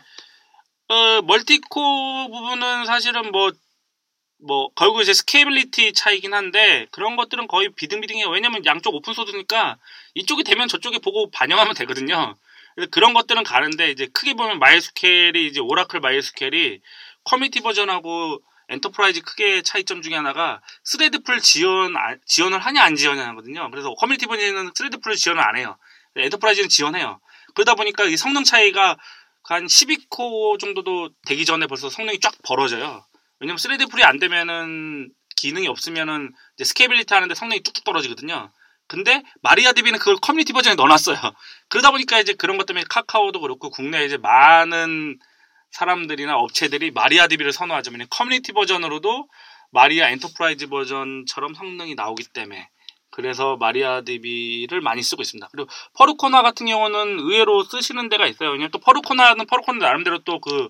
어, 0.92 1.22
multi-core 1.22 2.30
부분은 2.32 2.86
사실은 2.86 3.32
뭐, 3.32 3.50
뭐, 4.46 4.70
결국 4.76 5.02
이제 5.02 5.14
scalability 5.14 5.94
차이긴 5.94 6.34
한데, 6.34 6.88
그런 6.92 7.16
것들은 7.16 7.48
거의 7.48 7.70
비등비등해요. 7.70 8.28
왜냐면 8.28 8.66
양쪽 8.66 8.94
open 8.96 9.16
source니까, 9.16 9.78
이쪽이 10.16 10.44
되면 10.44 10.68
저쪽에 10.68 11.00
보고 11.00 11.32
반영하면 11.32 11.76
되거든요. 11.76 12.36
그래서 12.76 12.90
그런 12.92 13.14
것들은 13.14 13.44
가는데, 13.44 13.90
이제 13.90 14.08
크게 14.08 14.34
보면 14.34 14.60
MySQL이, 14.60 15.48
이제 15.48 15.62
Oracle 15.62 16.02
MySQL이 16.02 16.82
community 17.24 17.62
버전하고 17.62 18.42
enterprise 18.68 19.22
크게 19.22 19.62
차이점 19.62 20.02
중에 20.02 20.16
하나가 20.16 20.60
thread 20.84 21.17
pool 21.17 21.40
지원, 21.40 21.96
아- 21.96 22.18
지원을 22.26 22.60
하냐 22.60 22.84
안 22.84 22.98
지원하냐거든요. 22.98 23.72
그래서 23.72 23.94
커뮤니티 23.94 24.26
버전에는 24.26 24.72
thread 24.76 25.00
pool 25.00 25.16
지원을 25.16 25.42
안 25.42 25.56
해요. 25.56 25.78
enterprise는 26.18 26.68
지원해요. 26.68 27.22
그러다 27.54 27.76
보니까 27.76 28.06
이 28.06 28.18
성능 28.18 28.44
차이가 28.44 28.98
한 29.52 29.66
12코어 29.66 30.58
정도도 30.60 31.10
되기 31.28 31.44
전에 31.44 31.68
벌써 31.68 31.90
성능이 31.90 32.22
쫙 32.22 32.34
벌어져요. 32.46 33.04
왜냐면 33.40 33.58
3D 33.58 33.92
풀이 33.92 34.02
안 34.06 34.18
되면은 34.18 35.12
기능이 35.36 35.68
없으면은 35.68 36.32
이제 36.56 36.64
scalability 36.64 37.14
하는데 37.14 37.36
성능이 37.36 37.62
뚝뚝 37.62 37.84
떨어지거든요. 37.84 38.50
근데 38.88 39.24
MariaDB는 39.42 40.00
그걸 40.00 40.16
커뮤니티 40.22 40.54
버전에 40.54 40.76
넣어놨어요. 40.76 41.18
그러다 41.68 41.92
보니까 41.92 42.22
이제 42.22 42.34
그런 42.34 42.58
것 42.58 42.66
때문에 42.66 42.86
Kakao도 42.90 43.42
그렇고 43.42 43.70
국내에 43.70 44.06
이제 44.06 44.16
많은 44.16 45.20
사람들이나 45.72 46.38
업체들이 46.38 46.92
MariaDB를 46.92 47.52
선호하죠. 47.52 47.92
왜냐면 47.92 48.08
커뮤니티 48.10 48.54
버전으로도 48.54 49.28
마리아 49.72 50.10
enterprise 50.12 50.68
버전처럼 50.68 51.56
성능이 51.56 51.96
나오기 51.96 52.24
때문에 52.32 52.70
그래서 53.12 53.58
MariaDB를 53.58 54.82
많이 54.82 55.04
쓰고 55.04 55.22
있습니다. 55.22 55.50
그리고 55.52 55.70
Percona 55.96 56.42
같은 56.42 56.66
경우는 56.66 57.20
의외로 57.20 57.64
쓰시는 57.64 58.10
데가 58.10 58.26
있어요. 58.28 58.52
왜냐면 58.52 58.72
또 58.72 58.80
Percona는 58.80 59.46
Percona 59.48 59.86
나름대로 59.86 60.20
또그 60.20 60.70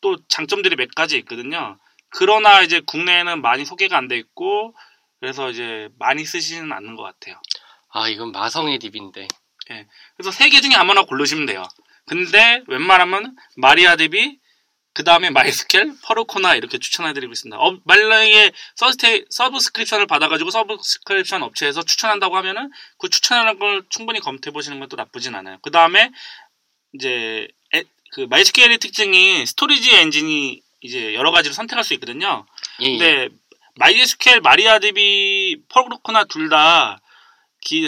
또 0.00 0.16
장점들이 0.28 0.76
몇 0.76 0.94
가지 0.94 1.16
있거든요. 1.18 1.78
그러나 2.10 2.62
이제 2.62 2.80
국내에는 2.86 3.40
많이 3.42 3.64
소개가 3.64 3.96
안 3.96 4.08
돼 4.08 4.16
있고 4.18 4.74
그래서 5.20 5.50
이제 5.50 5.88
많이 5.98 6.24
쓰지는 6.24 6.72
않는 6.72 6.96
것 6.96 7.02
같아요. 7.04 7.40
아, 7.92 8.08
이건 8.08 8.32
마성의 8.32 8.78
DB인데. 8.80 9.28
그래서 10.16 10.30
세 10.32 10.48
개 10.50 10.60
중에 10.60 10.74
아무나 10.74 11.02
고르시면 11.02 11.46
돼요. 11.46 11.62
근데 12.06 12.62
웬만하면 12.66 13.36
MariaDB 13.56 14.38
그 14.94 15.04
다음에 15.04 15.30
MySQL, 15.30 15.94
Percona 16.04 16.54
이렇게 16.54 16.78
추천해드리고 16.78 17.32
있습니다. 17.32 17.58
어, 17.58 17.78
만약에 17.84 18.52
서스테, 18.76 19.24
subscription을 19.30 20.06
받아가지고 20.06 20.50
subscription 20.50 21.42
업체에서 21.42 21.82
추천한다고 21.82 22.36
하면은 22.36 22.70
그 22.98 23.08
추천하는 23.08 23.58
걸 23.58 23.84
충분히 23.88 24.20
검토해보시는 24.20 24.80
것도 24.80 24.96
나쁘진 24.96 25.34
않아요. 25.34 25.58
그 25.62 25.70
다음에 25.70 26.10
이제 26.94 27.48
에- 27.74 27.84
그 28.12 28.20
MySQL의 28.28 28.78
특징이 28.78 29.46
storage 29.46 29.94
엔진이 29.96 30.60
이제 30.82 31.14
여러 31.14 31.30
가지로 31.30 31.54
선택할 31.54 31.84
수 31.84 31.94
있거든요. 31.94 32.46
예, 32.82 32.86
예. 32.86 32.98
근데 32.98 33.28
MySQL, 33.76 34.40
MariaDB, 34.40 35.62
Percona 35.68 36.24
둘 36.24 36.48
다 36.50 37.00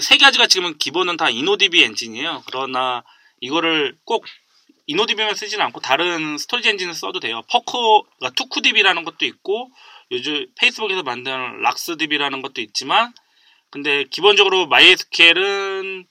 세 0.02 0.16
가지가 0.18 0.46
지금은 0.46 0.78
기본은 0.78 1.16
다 1.16 1.28
InnoDB 1.28 1.82
엔진이에요. 1.82 2.44
그러나 2.46 3.02
이거를 3.40 3.98
꼭 4.04 4.24
InnoDB만 4.86 5.34
쓰지는 5.34 5.64
않고 5.66 5.80
다른 5.80 6.36
storage 6.38 6.68
엔진을 6.70 6.94
써도 6.94 7.20
돼요. 7.20 7.42
Perco, 7.50 8.02
그러니까 8.02 8.30
TokuDB라는 8.36 9.04
것도 9.04 9.24
있고 9.24 9.70
요즘 10.10 10.46
Facebook에서 10.56 11.02
만든 11.02 11.60
RocksDB라는 11.62 12.42
것도 12.42 12.60
있지만 12.60 13.12
근데 13.70 14.04
기본적으로 14.04 14.66
MySQL은 14.66 16.06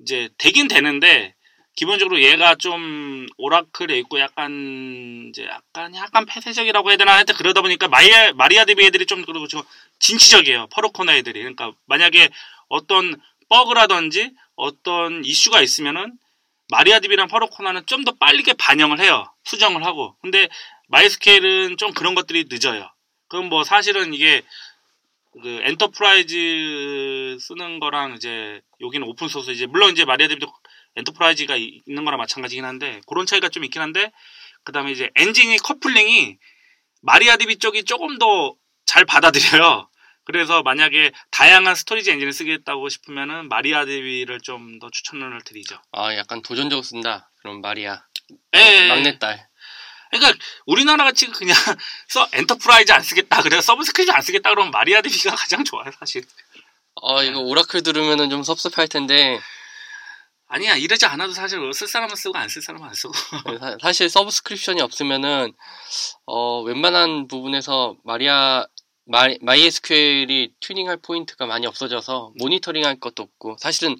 이제 0.00 0.28
되긴 0.38 0.68
되는데 0.68 1.34
기본적으로 1.76 2.22
얘가 2.22 2.54
좀 2.54 3.26
Oracle에 3.36 3.98
있고 3.98 4.18
약간 4.18 5.28
이제 5.28 5.44
약간 5.44 5.94
약간 5.94 6.24
폐쇄적이라고 6.24 6.88
해야 6.88 6.96
되나? 6.96 7.14
하여튼 7.14 7.34
그러다 7.34 7.60
보니까 7.60 7.86
마리아 7.86 8.32
MariaDB 8.32 8.86
애들이 8.86 9.04
좀 9.04 9.24
그리고 9.26 9.46
지금 9.46 9.62
진취적이에요. 9.98 10.68
Percona 10.72 11.14
애들이. 11.16 11.40
그러니까 11.40 11.72
만약에 11.84 12.30
어떤 12.68 13.20
버그라든지 13.50 14.32
어떤 14.56 15.22
이슈가 15.24 15.60
있으면은 15.60 16.18
MariaDB랑 16.68 17.28
Percona는 17.28 17.86
좀 17.86 18.04
더 18.04 18.12
빠르게 18.12 18.52
반영을 18.54 19.00
해요. 19.00 19.24
수정을 19.44 19.84
하고. 19.84 20.16
근데 20.22 20.48
MySQL은 20.88 21.76
좀 21.76 21.92
그런 21.92 22.14
것들이 22.14 22.46
늦어요. 22.48 22.88
그럼 23.28 23.48
뭐 23.48 23.64
사실은 23.64 24.14
이게 24.14 24.42
그 25.42 25.60
enterprise 25.64 27.38
쓰는 27.40 27.78
거랑 27.80 28.14
이제 28.14 28.60
여기는 28.80 29.06
open 29.06 29.28
source 29.28 29.50
이제 29.50 29.66
물론 29.66 29.92
이제 29.92 30.04
MariaDB도 30.04 30.46
enterprise가 30.96 31.56
이- 31.56 31.82
있는 31.86 32.04
거랑 32.04 32.18
마찬가지긴 32.18 32.64
한데 32.64 33.00
그런 33.06 33.26
차이가 33.26 33.48
좀 33.48 33.64
있긴 33.64 33.82
한데 33.82 34.12
그다음에 34.64 34.92
이제 34.92 35.10
엔진이 35.16 35.58
coupling이 35.58 36.38
MariaDB 37.02 37.58
쪽이 37.58 37.84
조금 37.84 38.18
더 38.18 38.56
잘 38.88 39.04
받아들여요. 39.04 39.88
그래서 40.26 40.62
만약에 40.62 41.12
다양한 41.30 41.74
storage 41.74 42.10
엔진을 42.10 42.32
쓰겠다고 42.32 42.88
싶으면은 42.88 43.48
MariaDB를 43.48 44.40
좀 44.40 44.78
더 44.80 44.90
추천을 44.90 45.40
드리죠. 45.44 45.80
아, 45.92 46.14
약간 46.16 46.42
도전적으로 46.42 46.82
쓴다. 46.82 47.30
그럼 47.40 47.60
마리아. 47.62 48.02
예, 48.54 48.58
예. 48.84 48.88
막내딸. 48.88 49.46
그러니까 50.10 50.38
우리나라 50.66 51.04
같이 51.04 51.26
그냥 51.28 51.54
써 52.08 52.28
enterprise 52.32 52.92
안 52.92 53.02
쓰겠다. 53.02 53.42
그래서 53.42 53.62
subscription 53.62 54.14
안 54.16 54.22
쓰겠다 54.22 54.50
그러면 54.50 54.70
MariaDB가 54.72 55.34
가장 55.36 55.64
좋아요, 55.64 55.90
사실. 55.98 56.24
어, 56.96 57.22
이거 57.22 57.40
오라클 57.40 57.82
들으면은 57.82 58.28
좀 58.30 58.42
섭섭할 58.42 58.88
텐데, 58.88 59.38
아니야 60.48 60.76
이러지 60.76 61.06
않아도 61.06 61.32
사실 61.32 61.58
쓸 61.74 61.88
사람은 61.88 62.14
쓰고 62.14 62.36
안 62.38 62.48
쓸 62.48 62.62
사람은 62.62 62.86
안 62.88 62.94
쓰고 62.94 63.12
사- 63.58 63.76
사실 63.82 64.08
subscription이 64.08 64.80
없으면은 64.80 65.52
어, 66.26 66.62
웬만한 66.62 67.26
부분에서 67.28 67.96
마리아 68.04 68.64
마이, 69.06 69.38
MySQL이 69.40 70.52
튜닝할 70.60 70.98
포인트가 70.98 71.46
많이 71.46 71.66
없어져서 71.66 72.32
모니터링할 72.38 72.98
것도 72.98 73.22
없고 73.22 73.56
사실은 73.60 73.96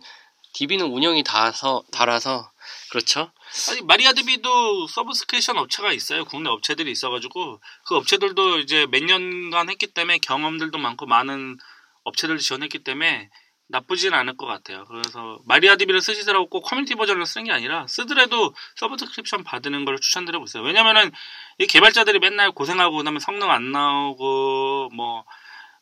DB는 0.55 0.87
운영이 0.87 1.23
닿아서 1.23 1.85
달아서 1.93 2.51
그렇죠. 2.91 3.31
아니 3.71 3.83
MariaDB도 3.83 4.89
subscription 4.89 5.59
업체가 5.59 5.93
있어요 5.93 6.25
국내 6.25 6.51
업체들이 6.51 6.91
있어가지고 6.91 7.61
그 7.87 7.97
업체들도 7.97 8.59
이제 8.59 8.87
몇 8.91 9.05
년간 9.05 9.71
했기 9.71 9.87
때문에 9.87 10.19
경험들도 10.19 10.77
많고 10.79 11.07
많은 11.07 11.59
업체들 12.03 12.39
지원했기 12.39 12.81
때문에 12.81 13.31
나쁘진 13.69 14.15
않을 14.15 14.37
것 14.37 14.47
같아요 14.47 14.85
그래서 14.87 15.39
MariaDB를 15.47 16.01
쓰시더라고 16.01 16.49
꼭 16.49 16.63
커뮤니티 16.63 16.95
버전을 16.95 17.27
쓰는 17.27 17.47
게 17.47 17.53
아니라 17.53 17.87
쓰더라도 17.89 18.55
subscription 18.77 19.45
받는 19.45 19.85
걸 19.85 19.99
추천드리고 19.99 20.45
있어요 20.45 20.63
왜냐면은 20.63 21.11
이 21.59 21.67
개발자들이 21.67 22.19
맨날 22.21 22.53
고생하고 22.53 22.97
그다음에 22.97 23.19
성능 23.21 23.51
안 23.51 23.73
나오고 23.73 24.91
뭐 24.95 25.25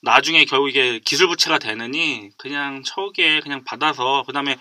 나중에 0.04 0.44
결국 0.44 0.68
이게 0.68 0.98
기술 0.98 1.28
부채가 1.28 1.58
되느니 1.58 2.30
그냥 2.36 2.82
초기에 2.82 3.40
그냥 3.40 3.64
받아서 3.64 4.22
그다음에 4.26 4.56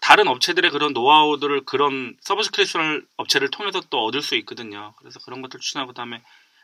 다른 0.00 0.26
업체들의 0.26 0.70
그런 0.70 0.92
노하우들을 0.92 1.64
그런 1.64 2.16
subscription 2.20 3.06
업체를 3.16 3.50
통해서 3.50 3.80
또 3.90 4.04
얻을 4.04 4.22
수 4.22 4.34
있거든요. 4.36 4.94
그래서 4.98 5.20
그런 5.20 5.42
것들 5.42 5.60
추천하고 5.60 5.92
그다음에 5.92 6.22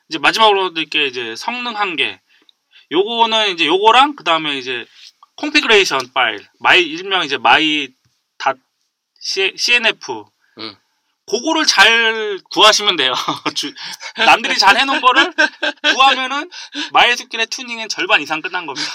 이제 0.09 0.19
마지막으로 0.19 0.75
드릴게 0.75 1.07
이제 1.07 1.37
성능 1.37 1.77
한계. 1.77 2.21
요거는 2.91 3.51
이제 3.51 3.67
요거랑 3.67 4.17
그다음에 4.17 4.59
이제 4.59 4.87
configuration 5.37 6.13
파일, 6.15 6.47
마이 6.61 6.83
일명 6.83 7.25
이제 7.25 7.37
my 7.37 7.89
dot 8.39 8.57
CNF. 9.21 10.25
응. 10.59 10.77
그거를 11.29 11.67
잘 11.67 12.39
구하시면 12.53 12.97
돼요. 12.97 13.13
주- 13.55 13.75
남들이 14.17 14.57
잘 14.59 14.77
해놓은 14.79 15.01
거를 15.01 15.33
구하면은 15.93 16.49
MySQL의 16.93 17.47
튜닝은 17.49 17.89
절반 17.89 18.23
이상 18.23 18.41
끝난 18.41 18.65
겁니다. 18.67 18.89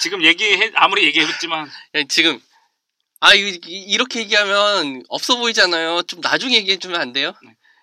지금 0.00 0.22
얘기해 0.22 0.72
아무리 0.74 1.04
얘기했지만 1.04 1.70
야, 1.94 2.02
지금 2.08 2.40
아 3.20 3.34
이렇게 3.34 4.20
얘기하면 4.20 5.02
없어 5.08 5.36
보이잖아요. 5.36 6.02
좀 6.02 6.20
나중에 6.20 6.56
얘기해 6.56 6.78
주면 6.78 7.00
안 7.00 7.12
돼요? 7.12 7.34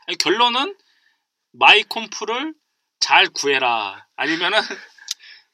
아니, 0.07 0.17
결론은 0.17 0.75
my 1.53 1.73
conf를 1.73 2.53
잘 2.99 3.27
구해라. 3.29 4.05
아니면은 4.15 4.59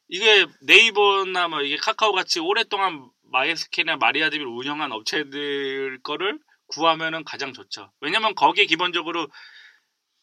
이게 0.10 0.48
네이버나 0.62 1.48
뭐 1.48 1.62
이게 1.62 1.78
카카오 1.78 2.12
같이 2.12 2.40
오랫동안 2.40 3.10
MySQL이나 3.32 3.98
MariaDB를 3.98 4.46
운영한 4.46 4.92
업체들 4.92 6.00
거를 6.02 6.40
구하면은 6.68 7.24
가장 7.24 7.54
좋죠. 7.54 7.92
왜냐면 8.02 8.36
거기에 8.36 8.66
기본적으로 8.66 9.28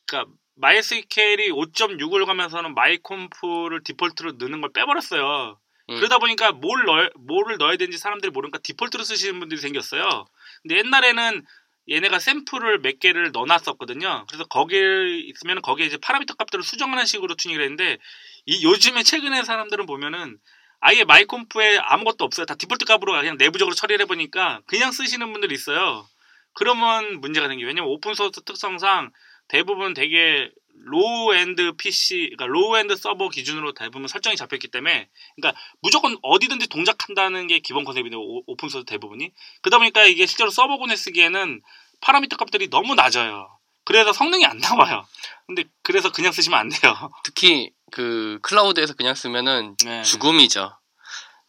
그러니까 0.06 0.32
MySQL이 0.56 1.50
5.6을 1.50 2.26
가면서는 2.26 2.74
my 2.74 2.96
conf를 2.96 3.82
디폴트로 3.84 4.32
넣는 4.32 4.60
걸 4.60 4.72
빼버렸어요. 4.72 5.58
음. 5.88 5.96
그러다 5.96 6.18
보니까 6.18 6.52
뭘 6.52 6.84
넣, 6.84 7.10
뭐를 7.18 7.58
넣어야 7.58 7.76
되는지 7.76 7.98
사람들이 7.98 8.30
모르니까 8.30 8.58
디폴트로 8.58 9.04
쓰시는 9.04 9.38
분들이 9.38 9.60
생겼어요. 9.60 10.26
근데 10.62 10.78
옛날에는 10.78 11.44
얘네가 11.88 12.18
샘플을 12.18 12.80
몇 12.80 12.98
개를 12.98 13.30
넣어놨었거든요. 13.32 14.26
그래서 14.28 14.44
거기에 14.44 15.18
있으면 15.18 15.62
거기에 15.62 15.86
이제 15.86 15.96
파라미터 15.98 16.34
값들을 16.34 16.64
수정하는 16.64 17.06
식으로 17.06 17.34
튜닝을 17.36 17.62
했는데 17.62 17.98
이 18.44 18.64
요즘에 18.64 19.02
최근에 19.02 19.44
사람들은 19.44 19.86
보면은 19.86 20.38
아예 20.80 21.04
my 21.04 21.25
conf에 21.25 21.78
아무것도 21.78 22.24
없어요. 22.24 22.46
다 22.46 22.54
디폴트 22.54 22.84
값으로 22.84 23.12
그냥 23.12 23.36
내부적으로 23.36 23.74
처리를 23.74 24.02
해보니까 24.02 24.60
그냥 24.66 24.92
쓰시는 24.92 25.32
분들이 25.32 25.54
있어요. 25.54 26.06
그러면 26.54 27.20
문제가 27.20 27.48
생겨요. 27.48 27.66
왜냐면 27.66 27.90
open 27.90 28.11
source 28.11 28.42
특성상 28.44 29.10
대부분 29.48 29.94
되게 29.94 30.50
low 30.84 31.34
end 31.34 31.72
PC, 31.76 32.30
그러니까 32.36 32.46
low 32.46 32.76
end 32.76 32.96
서버 32.96 33.28
기준으로 33.28 33.72
대부분 33.74 34.06
설정이 34.08 34.36
잡혔기 34.36 34.68
때문에 34.68 35.08
그러니까 35.36 35.60
무조건 35.82 36.16
어디든지 36.22 36.68
동작한다는 36.68 37.46
게 37.46 37.58
기본 37.60 37.84
컨셉인데 37.84 38.16
오- 38.16 38.42
open 38.46 38.68
source 38.68 38.84
대부분이 38.84 39.30
그러다 39.62 39.78
보니까 39.78 40.04
이게 40.04 40.26
실제로 40.26 40.50
서버군에 40.50 40.94
쓰기에는 40.96 41.62
파라미터 42.00 42.36
값들이 42.36 42.68
너무 42.70 42.94
낮아요. 42.94 43.48
그래서 43.84 44.12
성능이 44.12 44.44
안 44.44 44.58
나와요. 44.58 45.06
근데 45.46 45.64
그래서 45.82 46.10
그냥 46.12 46.32
쓰시면 46.32 46.58
안 46.58 46.68
돼요. 46.68 47.10
특히 47.24 47.70
그 47.92 48.38
클라우드에서 48.42 48.94
그냥 48.94 49.14
쓰면은 49.14 49.76
네. 49.84 50.02
죽음이죠. 50.02 50.76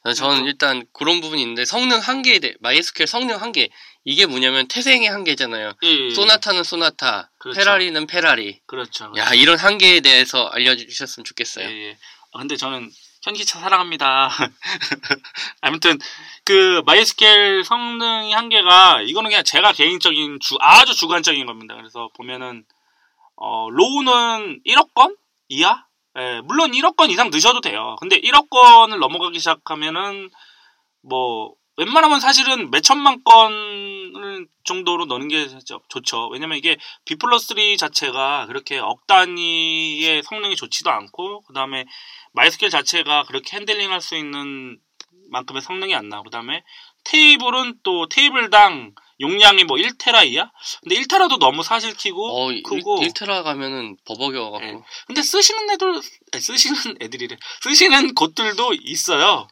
그래서 0.04 0.20
저는 0.20 0.36
그래서- 0.44 0.48
일단 0.48 0.86
그런 0.94 1.20
부분이 1.20 1.42
있는데 1.42 1.66
성능 1.66 1.98
한계에 2.00 2.40
대해 2.40 2.54
MySQL 2.64 3.08
성능 3.08 3.42
한계 3.42 3.70
이게 4.06 4.26
뭐냐면 4.26 4.68
태생의 4.68 5.10
한계잖아요. 5.10 5.74
예, 5.84 5.88
예, 5.88 6.06
예. 6.06 6.10
소나타는 6.12 6.64
소나타, 6.64 7.30
그렇죠. 7.52 7.60
페라리는 7.60 8.08
페라리. 8.08 8.60
그렇죠. 8.66 9.12
야 9.18 9.34
이런 9.34 9.58
한계에 9.58 10.00
대해서 10.02 10.48
알려주셨으면 10.48 11.24
예, 11.24 11.28
좋겠어요. 11.28 11.70
예. 11.70 11.98
아, 12.34 12.40
근데 12.40 12.56
저는 12.56 12.90
현기차 13.24 13.60
사랑합니다. 13.60 14.30
아무튼 15.62 15.98
그 16.46 16.82
MySQL 16.86 17.64
성능의 17.64 18.34
한계가 18.34 19.02
이거는 19.02 19.30
그냥 19.30 19.44
제가 19.44 19.74
개인적인 19.74 20.40
주 20.40 20.56
아주 20.60 20.96
주관적인 20.96 21.46
겁니다. 21.46 21.76
그래서 21.76 22.10
보면은 22.16 22.64
어 23.36 23.70
row는 23.70 24.62
1억 24.66 24.94
건 24.94 25.16
이하? 25.50 25.86
예, 26.18 26.42
물론 26.46 26.72
1억 26.72 26.96
건 26.96 27.10
이상 27.10 27.30
넣으셔도 27.30 27.62
돼요. 27.62 27.96
근데 28.00 28.20
1억 28.20 28.50
건을 28.50 29.00
넘어가기 29.00 29.40
시작하면은 29.40 30.30
뭐 31.02 31.54
웬만하면 31.78 32.20
사실은 32.20 32.72
몇 32.72 32.82
천만 32.82 33.24
건 33.24 34.48
정도로 34.64 35.06
넣는 35.06 35.28
게 35.28 35.48
좋- 35.66 35.82
좋죠. 35.90 36.28
왜냐면 36.30 36.58
이게 36.58 36.78
B 37.06 37.16
plus 37.16 37.54
tree 37.54 37.78
자체가 37.78 38.48
그렇게 38.48 38.78
억 38.80 39.06
단위의 39.08 40.24
성능이 40.24 40.56
좋지도 40.56 40.90
않고 40.90 41.44
그 41.44 41.54
다음에 41.54 41.86
MySQL 42.34 42.70
자체가 42.70 43.24
그렇게 43.24 43.56
핸들링 43.58 43.92
할 43.92 44.02
수 44.02 44.16
있는 44.16 44.80
만큼의 45.30 45.62
성능이 45.62 45.94
안 45.96 46.10
나고 46.10 46.26
그 46.26 46.30
다음에 46.30 46.64
테이블은 47.04 47.80
또 47.84 48.08
테이블당 48.10 48.94
용량이 49.20 49.64
뭐 49.64 49.78
1테라 49.78 50.26
이하야? 50.28 50.52
근데 50.82 50.96
1테라도 51.02 51.38
너무 51.40 51.64
사실 51.64 51.96
키고 51.96 52.46
어, 52.48 52.52
일- 52.52 52.64
크고 52.64 53.02
1 53.04 53.14
테라 53.14 53.44
가면은 53.44 53.98
버벅여 54.06 54.52
갖고. 54.52 54.66
예. 54.68 54.74
근데 55.08 55.22
쓰시는 55.22 55.70
애들 55.72 56.02
쓰시는 56.40 56.98
애들이래 57.02 57.38
쓰시는 57.62 58.14
곳들도 58.14 58.74
있어요. 58.82 59.48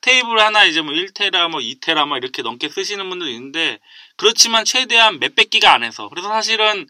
테이블 0.00 0.40
하나 0.40 0.64
이제 0.64 0.80
뭐 0.80 0.92
1테라 0.92 1.50
뭐 1.50 1.60
2테라 1.60 2.06
뭐 2.06 2.16
이렇게 2.16 2.42
넘게 2.42 2.68
쓰시는 2.68 3.08
분도 3.08 3.26
있는데 3.28 3.78
그렇지만 4.16 4.64
최대한 4.64 5.18
몇백 5.18 5.50
기가 5.50 5.72
안에서. 5.72 6.08
그래서 6.08 6.28
사실은 6.28 6.86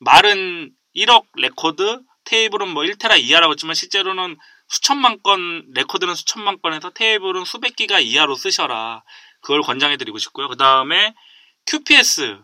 말은 0.00 0.72
1억 0.96 1.24
레코드 1.36 2.00
테이블은 2.24 2.68
뭐 2.68 2.82
1테라 2.82 3.18
이하라고 3.20 3.52
했지만 3.52 3.74
실제로는 3.74 4.36
수천만 4.68 5.20
건 5.22 5.64
레코드는 5.74 6.14
수천만 6.14 6.60
건에서 6.60 6.90
테이블은 6.90 7.44
수백 7.44 7.76
기가 7.76 7.98
이하로 7.98 8.36
쓰셔라. 8.36 9.02
그걸 9.40 9.62
권장해드리고 9.62 10.18
싶고요. 10.18 10.48
그 10.48 10.56
다음에 10.56 11.14
QPS 11.66 12.38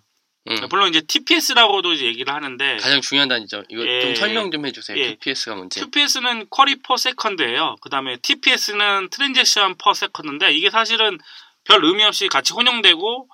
음. 0.48 0.68
물론 0.70 0.88
이제 0.88 1.00
TPS라고도 1.00 1.92
이제 1.92 2.04
얘기를 2.04 2.32
하는데 2.32 2.76
가장 2.76 3.00
중요한 3.00 3.28
단위죠. 3.28 3.64
이거 3.68 3.84
예. 3.86 4.00
좀 4.00 4.14
설명 4.14 4.50
좀 4.50 4.64
해주세요. 4.66 4.96
예. 4.96 5.10
QPS가 5.14 5.56
뭔지. 5.56 5.80
QPS는 5.80 6.46
query 6.50 6.76
per 6.82 6.96
second예요. 6.96 7.76
그 7.80 7.88
다음에 7.88 8.16
TPS는 8.18 9.10
transaction 9.10 9.76
per 9.78 9.92
second인데 9.92 10.52
이게 10.52 10.70
사실은 10.70 11.18
별 11.64 11.84
의미 11.84 12.04
없이 12.04 12.28
같이 12.28 12.52
혼용되고 12.52 13.28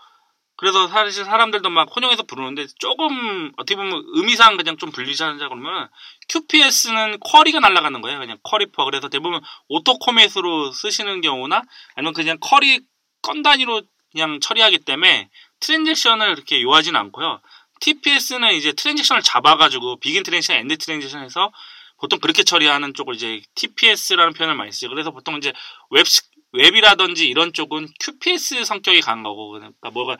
그래서 0.56 0.86
사실 0.88 1.24
사람들도 1.24 1.68
막 1.70 1.88
혼용해서 1.94 2.22
부르는데 2.22 2.66
조금 2.78 3.50
어떻게 3.56 3.74
보면 3.74 4.04
의미상 4.14 4.56
그냥 4.56 4.76
좀 4.78 4.92
분리하자 4.92 5.48
그러면 5.48 5.88
QPS는 6.28 7.18
query가 7.18 7.60
날아가는 7.60 8.00
거예요. 8.00 8.20
그냥 8.20 8.38
query 8.42 8.66
per 8.66 8.84
그래서 8.84 9.08
대부분 9.08 9.40
auto 9.68 9.98
commit으로 9.98 10.72
쓰시는 10.72 11.20
경우나 11.20 11.62
아니면 11.94 12.14
그냥 12.14 12.38
query 12.40 12.80
건 13.22 13.42
단위로 13.42 13.82
그냥 14.12 14.40
처리하기 14.40 14.78
때문에 14.80 15.30
transaction을 15.62 16.30
이렇게 16.30 16.62
요하진 16.62 16.96
않고요. 16.96 17.40
TPS는 17.80 18.52
이제 18.52 18.72
transaction을 18.72 19.22
잡아가지고 19.22 19.98
begin 19.98 20.22
transaction, 20.22 20.56
end 20.56 20.78
transaction에서 20.78 21.52
보통 21.98 22.18
그렇게 22.18 22.42
처리하는 22.42 22.94
쪽을 22.94 23.14
이제 23.14 23.40
TPS라는 23.54 24.34
표현을 24.34 24.56
많이 24.56 24.72
쓰죠. 24.72 24.88
그래서 24.88 25.10
보통 25.10 25.36
이제 25.36 25.52
웹 25.90 26.06
웹이라든지 26.52 27.28
이런 27.28 27.52
쪽은 27.52 27.88
QPS 27.98 28.64
성격이 28.64 29.00
강한 29.00 29.22
거고 29.22 29.50
그러니까 29.50 29.90
뭐가 29.90 30.18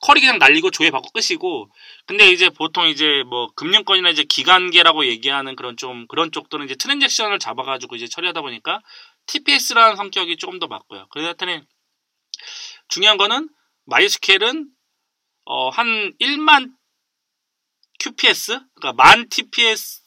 query 0.00 0.20
그냥 0.20 0.38
날리고 0.38 0.70
조회 0.70 0.90
받고 0.90 1.10
끝이고 1.10 1.70
근데 2.06 2.30
이제 2.30 2.48
보통 2.50 2.88
이제 2.88 3.22
뭐 3.26 3.48
금융권이나 3.54 4.10
이제 4.10 4.24
기간계라고 4.24 5.06
얘기하는 5.06 5.56
그런 5.56 5.76
좀 5.76 6.06
그런 6.06 6.32
쪽들은 6.32 6.66
이제 6.66 6.74
transaction을 6.74 7.38
잡아가지고 7.38 7.96
이제 7.96 8.06
처리하다 8.06 8.42
보니까 8.42 8.80
TPS라는 9.26 9.96
성격이 9.96 10.36
조금 10.36 10.58
더 10.58 10.66
맞고요. 10.66 11.06
그래서 11.10 11.28
하여튼 11.28 11.66
중요한 12.88 13.16
거는 13.16 13.48
MySQL은 13.86 14.68
어, 15.52 15.68
한 15.68 16.12
1만 16.20 16.70
QPS, 17.98 18.60
그러니까 18.76 18.92
만 18.92 19.28
TPS, 19.28 20.00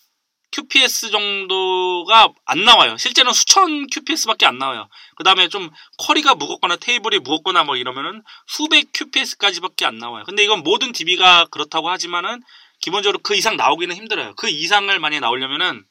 QPS 0.52 1.12
정도가 1.12 2.30
안 2.46 2.64
나와요. 2.64 2.96
실제는 2.96 3.34
수천 3.34 3.88
QPS밖에 3.88 4.46
안 4.46 4.58
나와요. 4.58 4.88
그 5.18 5.26
다음에 5.26 5.50
좀 5.50 5.70
query가 5.98 6.36
무겁거나 6.36 6.78
테이블이 6.78 7.20
무겁거나 7.20 7.66
뭐 7.66 7.76
이러면은 7.76 8.24
수백 8.48 8.94
QPS까지밖에 8.94 9.86
안 9.86 9.98
나와요. 9.98 10.24
근데 10.26 10.46
이건 10.46 10.64
모든 10.64 10.94
DB가 10.94 11.48
그렇다고 11.52 11.90
하지만은 11.90 12.42
기본적으로 12.80 13.20
그 13.22 13.36
이상 13.36 13.58
나오기는 13.58 13.94
힘들어요. 13.98 14.36
그 14.36 14.48
이상을 14.48 14.98
만약에 14.98 15.20
나오려면은 15.20 15.84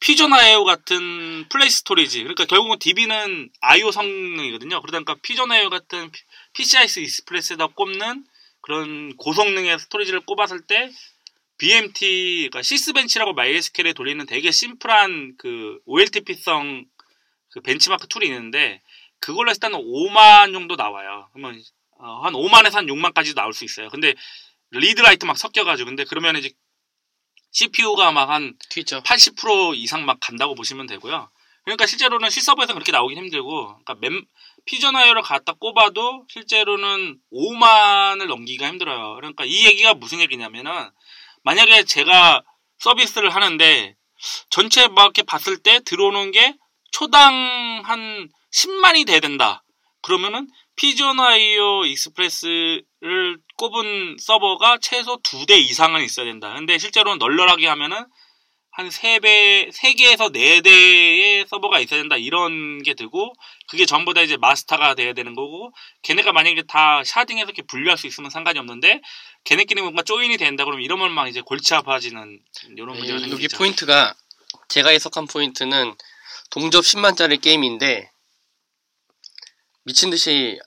Fusion 0.00 0.32
IO 0.32 0.64
같은 0.64 1.48
flash 1.48 1.70
storage. 1.70 2.24
그러니까 2.24 2.44
결국은 2.46 2.80
DB는 2.80 3.50
IO 3.60 3.92
성능이거든요. 3.92 4.80
그러다 4.80 4.98
보니까 4.98 5.14
Fusion 5.22 5.52
IO 5.52 5.70
같은 5.70 6.10
PCI 6.54 6.86
Express에다 6.86 7.68
꼽는 7.68 8.24
그런 8.64 9.14
고성능의 9.18 9.78
스토리지를 9.78 10.20
꼽았을 10.20 10.62
때 10.66 10.90
BMT, 11.58 12.48
그러니까 12.50 12.62
sysbench라고 12.62 13.32
MySQL에 13.32 13.92
돌리는 13.92 14.24
되게 14.24 14.50
심플한 14.50 15.34
그 15.36 15.78
OLTP성 15.84 16.86
그 17.50 17.60
벤치마크 17.60 18.08
툴이 18.08 18.26
있는데 18.26 18.80
그걸로 19.20 19.50
했을 19.50 19.60
때는 19.60 19.78
5만 19.78 20.54
정도 20.54 20.76
나와요. 20.76 21.28
그러면 21.34 21.62
어, 21.98 22.20
한 22.22 22.32
5만에서 22.32 22.72
한 22.72 22.86
6만까지도 22.86 23.34
나올 23.34 23.52
수 23.52 23.66
있어요. 23.66 23.90
근데 23.90 24.14
read 24.70 24.95
write 24.95 25.26
막 25.26 25.36
섞여가지고 25.36 25.86
근데 25.86 26.04
그러면 26.04 26.36
이제 26.36 26.50
CPU가 27.52 28.12
막 28.12 28.30
한 28.30 28.54
80% 28.70 29.76
이상 29.76 30.06
막 30.06 30.18
간다고 30.20 30.54
보시면 30.54 30.86
되고요. 30.86 31.30
그러니까 31.64 31.86
실제로는 31.86 32.30
실서버에서 32.30 32.72
그렇게 32.74 32.92
나오긴 32.92 33.18
힘들고, 33.18 33.66
그러니까 33.66 33.94
멤, 34.00 34.24
Fusion-io를 34.66 35.22
갖다 35.22 35.52
꼽아도 35.52 36.24
실제로는 36.28 37.18
5만을 37.32 38.26
넘기기가 38.26 38.68
힘들어요. 38.68 39.14
그러니까 39.16 39.44
이 39.44 39.66
얘기가 39.66 39.94
무슨 39.94 40.20
얘기냐면은 40.20 40.72
만약에 41.42 41.84
제가 41.84 42.42
서비스를 42.78 43.30
하는데 43.30 43.94
전체 44.50 44.88
막 44.88 45.12
봤을 45.26 45.58
때 45.58 45.80
들어오는 45.80 46.30
게 46.30 46.56
초당 46.92 47.82
한 47.84 48.28
10만이 48.54 49.06
돼야 49.06 49.20
된다. 49.20 49.62
그러면은 50.02 50.48
Fusion-io 50.76 51.20
Express를 51.20 53.38
꼽은 53.56 54.16
서버가 54.18 54.78
최소 54.80 55.20
2대 55.22 55.58
이상은 55.58 56.02
있어야 56.02 56.26
된다. 56.26 56.52
근데 56.54 56.78
실제로는 56.78 57.18
널널하게 57.18 57.66
하면은 57.68 58.06
한 58.76 58.88
3배, 58.88 59.70
3개에서 59.72 60.34
4대의 60.34 61.46
서버가 61.46 61.78
있어야 61.78 62.00
된다. 62.00 62.16
이런 62.16 62.82
게 62.82 62.94
되고, 62.94 63.32
그게 63.68 63.86
전부 63.86 64.14
다 64.14 64.20
이제 64.20 64.36
마스터가 64.36 64.96
돼야 64.96 65.12
되는 65.12 65.36
거고, 65.36 65.72
걔네가 66.02 66.32
만약에 66.32 66.62
다 66.62 67.04
샤딩해서 67.04 67.46
이렇게 67.46 67.62
분류할 67.62 67.96
수 67.96 68.08
있으면 68.08 68.30
상관이 68.30 68.58
없는데, 68.58 69.00
걔네끼리 69.44 69.80
뭔가 69.80 70.02
조인이 70.02 70.36
된다 70.38 70.64
그러면 70.64 70.84
이러면 70.84 71.12
막 71.12 71.28
이제 71.28 71.40
골치 71.40 71.72
아파지는 71.72 72.40
이런 72.76 72.96
문제가 72.96 73.20
생기죠. 73.20 73.36
여기 73.36 73.46
포인트가, 73.46 74.12
제가 74.68 74.90
해석한 74.90 75.28
포인트는 75.28 75.94
동접 76.50 76.80
10만짜리 76.80 77.40
게임인데, 77.40 78.10
미친 79.84 80.10
듯이 80.10 80.58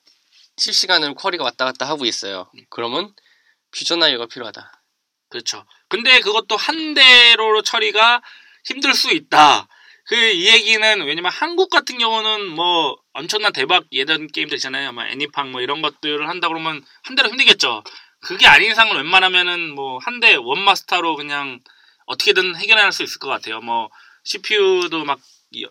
실시간으로 0.56 1.14
쿼리가 1.16 1.44
왔다 1.44 1.66
갔다 1.66 1.86
하고 1.86 2.06
있어요. 2.06 2.50
그러면 2.70 3.14
퓨전 3.72 4.02
아이어가 4.02 4.28
필요하다. 4.28 4.82
그렇죠. 5.28 5.66
근데 5.90 6.20
그것도 6.20 6.58
한 6.58 6.94
대로 6.94 7.62
처리가 7.62 8.22
힘들 8.66 8.94
수 8.94 9.12
있다. 9.12 9.68
그 10.08 10.16
이 10.16 10.48
얘기는 10.48 11.02
왜냐면 11.06 11.32
한국 11.32 11.70
같은 11.70 11.98
경우는 11.98 12.48
뭐 12.48 12.98
엄청난 13.14 13.52
대박 13.54 13.84
예전 13.92 14.28
게임들 14.28 14.56
있잖아요. 14.58 14.94
뭐 14.94 15.04
애니팡 15.06 15.52
뭐 15.52 15.62
이런 15.62 15.82
것들을 15.82 16.28
한다 16.30 16.48
그러면 16.48 16.82
한 17.04 17.16
대로 17.16 17.30
힘들겠죠. 17.30 17.84
그게 18.22 18.48
아닌 18.48 18.72
이상은 18.72 18.96
웬만하면은 18.98 19.76
뭐 19.76 20.00
한 20.00 20.20
대 20.22 20.36
원마스터로 20.36 21.16
그냥 21.18 21.60
어떻게든 22.06 22.56
해결할 22.56 22.92
수 22.94 23.04
있을 23.04 23.20
것 23.20 23.28
같아요. 23.28 23.60
뭐 23.62 23.90
CPU도 24.24 25.04
막 25.06 25.20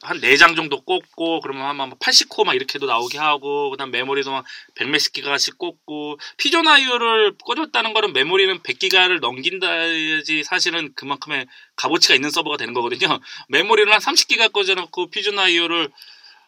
한 0.02 0.20
4장 0.20 0.56
정도 0.56 0.80
꽂고 0.82 1.40
그러면 1.40 1.80
한 1.80 1.90
80코 1.90 2.44
막 2.44 2.54
이렇게도 2.54 2.86
나오게 2.86 3.18
하고 3.18 3.70
그다음 3.70 3.90
메모리도 3.90 4.30
막 4.30 4.44
100몇십 4.74 5.12
기가씩 5.12 5.58
꽂고 5.58 6.18
Fusion-io를 6.38 7.36
꽂았다는 7.44 7.92
거는 7.92 8.12
메모리는 8.12 8.60
100기가를 8.62 9.20
넘긴다야지 9.20 10.44
사실은 10.44 10.92
그만큼의 10.94 11.46
값어치가 11.76 12.14
있는 12.14 12.30
서버가 12.30 12.56
되는 12.56 12.72
거거든요. 12.72 13.18
메모리를 13.48 13.92
한 13.92 14.00
30기가 14.00 14.52
꽂아놓고 14.52 15.10
Fusion-io를 15.10 15.90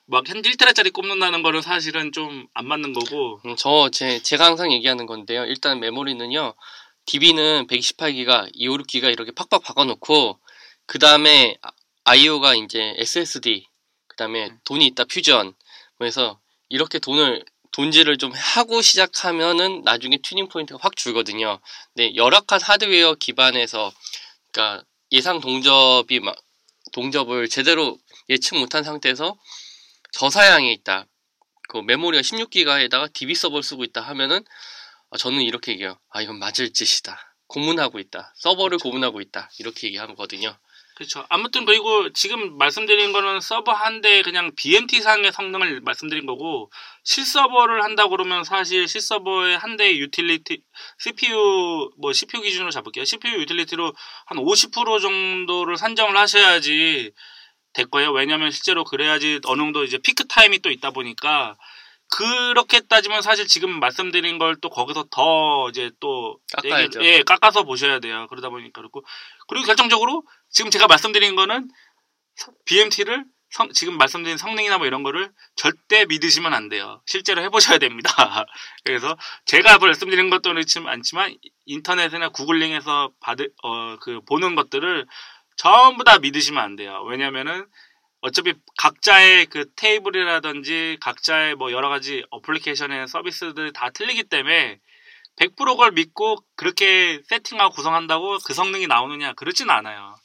막한 0.06 0.40
1테라짜리 0.40 0.92
꼽는다는 0.92 1.42
거는 1.42 1.60
사실은 1.60 2.12
좀 2.12 2.46
안 2.54 2.66
맞는 2.66 2.92
거고. 2.92 3.40
음, 3.44 3.54
저 3.56 3.90
제, 3.92 4.20
제가 4.22 4.46
항상 4.46 4.72
얘기하는 4.72 5.06
건데요. 5.06 5.44
일단 5.44 5.80
메모리는요. 5.80 6.54
DB는 7.06 7.66
128기가, 7.68 8.52
256기가 8.54 9.12
이렇게 9.12 9.32
팍팍 9.32 9.62
박아놓고 9.62 10.38
그 10.86 10.98
다음에 10.98 11.56
IO가 12.08 12.54
이제 12.54 12.94
SSD, 12.96 13.66
그 14.06 14.16
다음에 14.16 14.50
돈이 14.64 14.86
있다 14.86 15.04
퓨전, 15.04 15.52
그래서 15.98 16.40
이렇게 16.70 16.98
돈을 16.98 17.44
돈질을 17.72 18.16
좀 18.16 18.32
하고 18.32 18.80
시작하면은 18.80 19.82
나중에 19.82 20.16
튜닝 20.22 20.48
포인트가 20.48 20.78
확 20.80 20.96
줄거든요. 20.96 21.60
근데 21.92 22.16
열악한 22.16 22.62
하드웨어 22.62 23.16
기반에서, 23.16 23.92
그러니까 24.50 24.86
예상 25.12 25.40
동접이 25.40 26.20
막 26.20 26.34
동접을 26.92 27.46
제대로 27.50 27.98
예측 28.30 28.56
못한 28.56 28.84
상태에서 28.84 29.36
저사양에 30.12 30.72
있다. 30.72 31.04
그 31.68 31.76
메모리가 31.76 32.22
16기가에다가 32.22 33.12
DB 33.12 33.34
서버를 33.34 33.62
쓰고 33.62 33.84
있다 33.84 34.00
하면은 34.00 34.42
저는 35.18 35.42
이렇게 35.42 35.72
얘기해요. 35.72 35.98
아 36.08 36.22
이건 36.22 36.38
맞을 36.38 36.72
짓이다. 36.72 37.34
고문하고 37.48 37.98
있다. 37.98 38.32
서버를 38.36 38.78
그렇죠. 38.78 38.84
고문하고 38.84 39.20
있다. 39.20 39.50
이렇게 39.58 39.88
얘기하거든요. 39.88 40.58
그렇죠. 40.98 41.24
아무튼 41.28 41.64
그리고 41.64 42.12
지금 42.12 42.58
말씀드린 42.58 43.12
거는 43.12 43.40
서버 43.40 43.72
한 43.72 44.00
대 44.02 44.22
그냥 44.22 44.50
BMT 44.56 45.00
상의 45.00 45.30
성능을 45.32 45.80
말씀드린 45.82 46.26
거고 46.26 46.72
실서버를 47.04 47.84
한다 47.84 48.08
그러면 48.08 48.42
사실 48.42 48.88
실서버의 48.88 49.56
한 49.58 49.76
대의 49.76 50.00
utility 50.00 50.60
CPU 50.98 51.90
뭐 52.00 52.12
CPU 52.12 52.42
기준으로 52.42 52.72
잡을게요. 52.72 53.04
CPU 53.04 53.40
utility로 53.42 53.92
한 54.26 54.38
50% 54.38 55.00
정도를 55.00 55.76
산정을 55.76 56.16
하셔야지 56.16 57.12
될 57.74 57.86
거예요. 57.90 58.10
왜냐하면 58.10 58.50
실제로 58.50 58.82
그래야지 58.82 59.40
어느 59.44 59.60
정도 59.60 59.84
이제 59.84 59.98
피크 59.98 60.26
타임이 60.26 60.58
또 60.60 60.70
있다 60.70 60.90
보니까 60.90 61.56
그렇게 62.10 62.80
따지면 62.80 63.22
사실 63.22 63.46
지금 63.46 63.78
말씀드린 63.80 64.38
걸 64.38 64.56
또 64.60 64.70
거기서 64.70 65.06
더 65.10 65.68
이제 65.70 65.90
또 66.00 66.38
깎아야죠. 66.52 67.04
예, 67.04 67.22
깎아서 67.22 67.64
보셔야 67.64 68.00
돼요. 68.00 68.26
그러다 68.28 68.48
보니까 68.48 68.80
그렇고 68.80 69.04
그리고 69.46 69.66
결정적으로 69.66 70.24
지금 70.50 70.70
제가 70.70 70.86
말씀드린 70.86 71.36
거는 71.36 71.68
BMT를 72.64 73.24
성, 73.50 73.72
지금 73.72 73.96
말씀드린 73.96 74.36
성능이나 74.36 74.76
뭐 74.78 74.86
이런 74.86 75.02
거를 75.02 75.30
절대 75.56 76.04
믿으시면 76.06 76.52
안 76.54 76.68
돼요. 76.68 77.00
실제로 77.06 77.42
해보셔야 77.42 77.78
됩니다. 77.78 78.10
그래서 78.84 79.16
제가 79.46 79.78
말씀드린 79.78 80.28
것도 80.30 80.50
그렇지 80.50 80.80
않지만 80.86 81.34
인터넷이나 81.66 82.28
구글링에서 82.30 83.10
받을 83.20 83.50
어 83.62 83.96
그 84.00 84.20
보는 84.26 84.54
것들을 84.54 85.06
전부 85.56 86.04
다 86.04 86.18
믿으시면 86.18 86.62
안 86.62 86.76
돼요. 86.76 87.02
왜냐면은 87.08 87.66
어차피 88.20 88.54
각자의 88.78 89.46
그 89.46 89.72
테이블이라든지 89.76 90.98
각자의 91.00 91.54
뭐 91.54 91.72
여러 91.72 91.88
가지 91.88 92.24
어플리케이션의 92.30 93.08
서비스들이 93.08 93.72
다 93.72 93.90
틀리기 93.90 94.24
때문에 94.24 94.80
100% 95.36 95.56
그걸 95.56 95.92
믿고 95.92 96.38
그렇게 96.56 97.20
세팅하고 97.28 97.74
구성한다고 97.74 98.38
그 98.44 98.54
성능이 98.54 98.88
나오느냐 98.88 99.34
그렇진 99.34 99.70
않아요. 99.70 100.16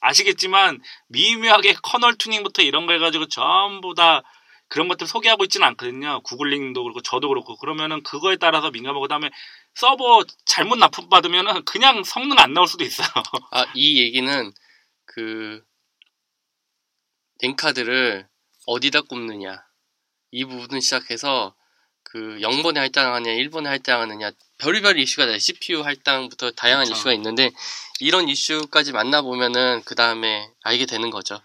아시겠지만 0.00 0.80
미묘하게 1.08 1.74
커널 1.82 2.16
튜닝부터 2.16 2.62
이런 2.62 2.86
거 2.86 2.92
해가지고 2.92 3.28
전부 3.28 3.94
다 3.94 4.22
그런 4.68 4.88
것들 4.88 5.06
소개하고 5.06 5.44
있지는 5.44 5.66
않거든요. 5.68 6.20
구글링도 6.22 6.82
그렇고 6.82 7.00
저도 7.00 7.28
그렇고 7.28 7.56
그러면은 7.56 8.02
그거에 8.02 8.36
따라서 8.36 8.70
민감하고 8.70 9.00
그다음에 9.02 9.30
서버 9.74 10.24
잘못 10.44 10.76
납품 10.78 11.08
받으면은 11.08 11.64
그냥 11.64 12.04
성능 12.04 12.38
안 12.38 12.52
나올 12.52 12.66
수도 12.66 12.84
있어요. 12.84 13.08
아 13.52 13.64
이 13.74 14.00
얘기는 14.02 14.52
그 15.06 15.62
랜카드를 17.42 18.26
어디다 18.66 19.02
꼽느냐 19.02 19.62
이 20.30 20.44
부분 20.44 20.80
시작해서 20.80 21.54
그 22.02 22.38
0번에 22.40 22.76
할당하느냐 22.76 23.32
1번에 23.32 23.64
할당하느냐 23.64 24.30
별의별 24.58 24.98
이슈가 24.98 25.26
다 25.26 25.38
CPU 25.38 25.82
할당부터 25.82 26.52
다양한 26.52 26.86
그렇죠. 26.86 26.98
이슈가 26.98 27.12
있는데 27.14 27.50
이런 28.00 28.28
이슈까지 28.28 28.92
만나보면은 28.92 29.82
그 29.84 29.94
다음에 29.94 30.48
알게 30.62 30.86
되는 30.86 31.10
거죠. 31.10 31.40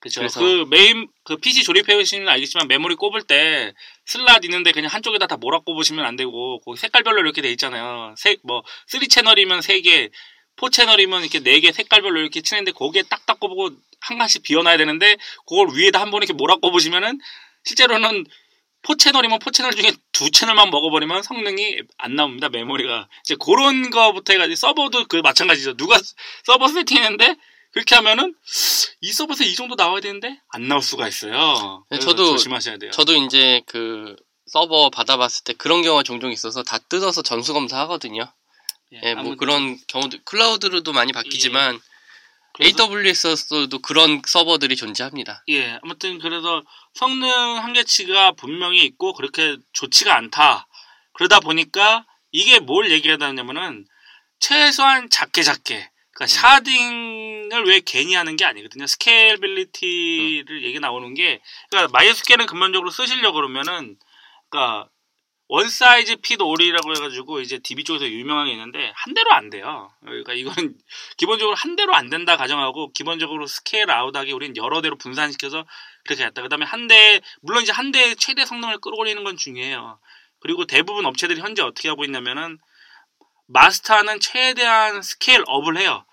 그렇죠. 0.00 0.26
그 0.38 0.64
메인 0.70 1.08
그 1.24 1.36
PC 1.36 1.64
조립해 1.64 1.96
보시면 1.96 2.28
알겠지만 2.28 2.68
메모리 2.68 2.94
꼽을 2.94 3.22
때 3.22 3.74
슬롯 4.06 4.44
있는데 4.44 4.70
그냥 4.70 4.92
한쪽에다 4.92 5.26
다 5.26 5.36
몰아 5.36 5.60
꼽으시면 5.60 6.04
안 6.04 6.14
되고 6.14 6.60
거기 6.60 6.78
색깔별로 6.78 7.20
이렇게 7.20 7.42
돼 7.42 7.50
있잖아요. 7.50 8.14
색뭐 8.16 8.62
3채널이면 8.92 9.60
3개, 9.60 10.10
4채널이면 10.60 11.20
이렇게 11.22 11.40
4개 11.40 11.72
색깔별로 11.72 12.20
이렇게 12.20 12.40
치는데 12.42 12.72
거기에 12.72 13.02
딱딱 13.02 13.38
꼽고 13.40 13.70
한 14.00 14.18
칸씩 14.18 14.42
비워놔야 14.42 14.76
되는데 14.76 15.16
그걸 15.46 15.68
위에다 15.74 16.00
한 16.00 16.10
번 16.10 16.22
이렇게 16.22 16.32
몰아 16.32 16.56
꼽으시면은 16.56 17.18
실제로는 17.64 18.26
포채널이면 18.82 19.40
포채널 19.40 19.74
중에 19.74 19.92
두 20.12 20.30
채널만 20.30 20.70
먹어버리면 20.70 21.22
성능이 21.22 21.78
안 21.98 22.14
나옵니다 22.14 22.48
메모리가 22.48 23.08
이제 23.24 23.34
그런 23.44 23.90
거부터 23.90 24.32
해가지고 24.34 24.54
서버도 24.56 25.06
그 25.08 25.16
마찬가지죠 25.16 25.76
누가 25.76 25.98
서버 26.44 26.68
세팅했는데 26.68 27.36
그렇게 27.72 27.96
하면은 27.96 28.34
이 29.00 29.12
서버에서 29.12 29.44
이 29.44 29.54
정도 29.56 29.74
나와야 29.74 30.00
되는데 30.00 30.40
안 30.48 30.68
나올 30.68 30.80
수가 30.82 31.06
있어요. 31.06 31.84
네, 31.90 31.98
저도- 31.98 32.30
조심하셔야 32.32 32.78
돼요. 32.78 32.90
저도 32.92 33.14
이제 33.14 33.60
그 33.66 34.16
서버 34.46 34.88
받아봤을 34.90 35.44
때 35.44 35.52
그런 35.52 35.82
경우가 35.82 36.02
종종 36.02 36.32
있어서 36.32 36.62
다 36.62 36.78
뜯어서 36.78 37.20
전수 37.22 37.52
검사 37.52 37.78
하거든요. 37.80 38.32
예, 38.92 39.14
뭐 39.14 39.20
아무튼 39.20 39.36
그런 39.36 39.78
경우도 39.86 40.18
클라우드로도 40.24 40.92
많이 40.92 41.12
바뀌지만 41.12 41.78
그래서- 42.54 42.84
AWS에서도 42.84 43.78
그런 43.80 44.22
서버들이 44.26 44.76
존재합니다. 44.76 45.44
예, 45.48 45.78
아무튼 45.82 46.18
그래서 46.18 46.64
성능 46.94 47.28
한계치가 47.30 48.32
분명히 48.32 48.82
있고 48.84 49.12
그렇게 49.14 49.56
좋지가 49.72 50.16
않다. 50.16 50.66
그러다 51.12 51.40
보니까 51.40 52.06
이게 52.32 52.58
뭘 52.58 52.90
얘기하냐면은 52.90 53.86
최소한 54.40 55.08
작게 55.10 55.42
작게 55.42 55.90
그러니까 56.12 56.26
sharding을 56.26 57.64
왜 57.66 57.80
괜히 57.84 58.14
하는 58.14 58.36
게 58.36 58.44
아니거든요. 58.44 58.86
scalability를 58.86 60.64
얘기 60.64 60.80
나오는 60.80 61.14
게 61.14 61.40
그러니까 61.70 61.92
MySQL은 61.92 62.46
근본적으로 62.46 62.90
쓰시려고 62.90 63.34
그러면은 63.36 63.96
그러니까 64.48 64.88
one 65.50 65.68
size 65.70 66.16
fit 66.16 66.40
all이라고 66.42 66.94
해가지고 66.94 67.40
이제 67.40 67.58
DB 67.58 67.84
쪽에서 67.84 68.06
유명한 68.06 68.46
게 68.46 68.52
있는데 68.52 68.92
한 68.94 69.14
대로 69.14 69.32
안 69.32 69.48
돼요. 69.48 69.90
그러니까 70.02 70.34
이건 70.34 70.54
기본적으로 71.16 71.56
한 71.56 71.74
대로 71.74 71.94
안 71.94 72.10
된다 72.10 72.36
가정하고 72.36 72.92
기본적으로 72.92 73.46
scale 73.46 73.90
out하기 73.90 74.30
우린 74.32 74.56
여러 74.56 74.82
대로 74.82 74.96
분산시켜서 74.98 75.64
그렇게 76.04 76.24
했다. 76.24 76.42
그다음에 76.42 76.66
한 76.66 76.86
대 76.86 77.20
물론 77.40 77.62
이제 77.62 77.72
한 77.72 77.92
대의 77.92 78.16
최대 78.16 78.44
성능을 78.44 78.78
끌어올리는 78.78 79.22
건 79.24 79.36
중요해요. 79.36 79.98
그리고 80.40 80.66
대부분 80.66 81.06
업체들이 81.06 81.40
현재 81.40 81.62
어떻게 81.62 81.88
하고 81.88 82.04
있냐면은 82.04 82.58
마스터는 83.46 84.20
최대한 84.20 85.00
scale 85.02 85.42
up을 85.46 85.78
해요. 85.78 86.04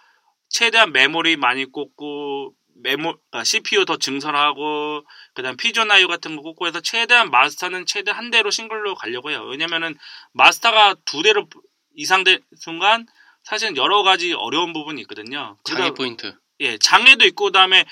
최대한 0.50 0.94
메모리 0.94 1.36
많이 1.36 1.66
꽂고 1.66 2.54
메모 2.86 3.18
아, 3.32 3.44
CPU 3.44 3.86
더 3.86 3.98
증설하고 3.98 5.04
그다음 5.34 5.58
Fusion-io 5.58 6.08
같은 6.08 6.36
거 6.36 6.44
꽂고 6.44 6.68
해서 6.68 6.82
최대한 6.82 7.32
마스터는 7.32 7.88
최대 7.88 8.12
한 8.12 8.30
대로 8.30 8.52
싱글로 8.52 8.94
가려고 8.94 9.32
해요. 9.32 9.44
왜냐면은 9.46 9.98
마스터가 10.34 10.96
두 11.04 11.24
대로 11.24 11.50
이상 11.96 12.24
된 12.24 12.40
순간 12.56 13.08
사실은 13.44 13.76
여러 13.76 14.04
가지 14.04 14.34
어려운 14.34 14.72
부분이 14.72 15.02
있거든요. 15.02 15.58
장애 15.64 15.92
포인트. 15.92 16.36
예, 16.60 16.78
장애도 16.78 17.26
있고 17.26 17.46
그다음에 17.46 17.86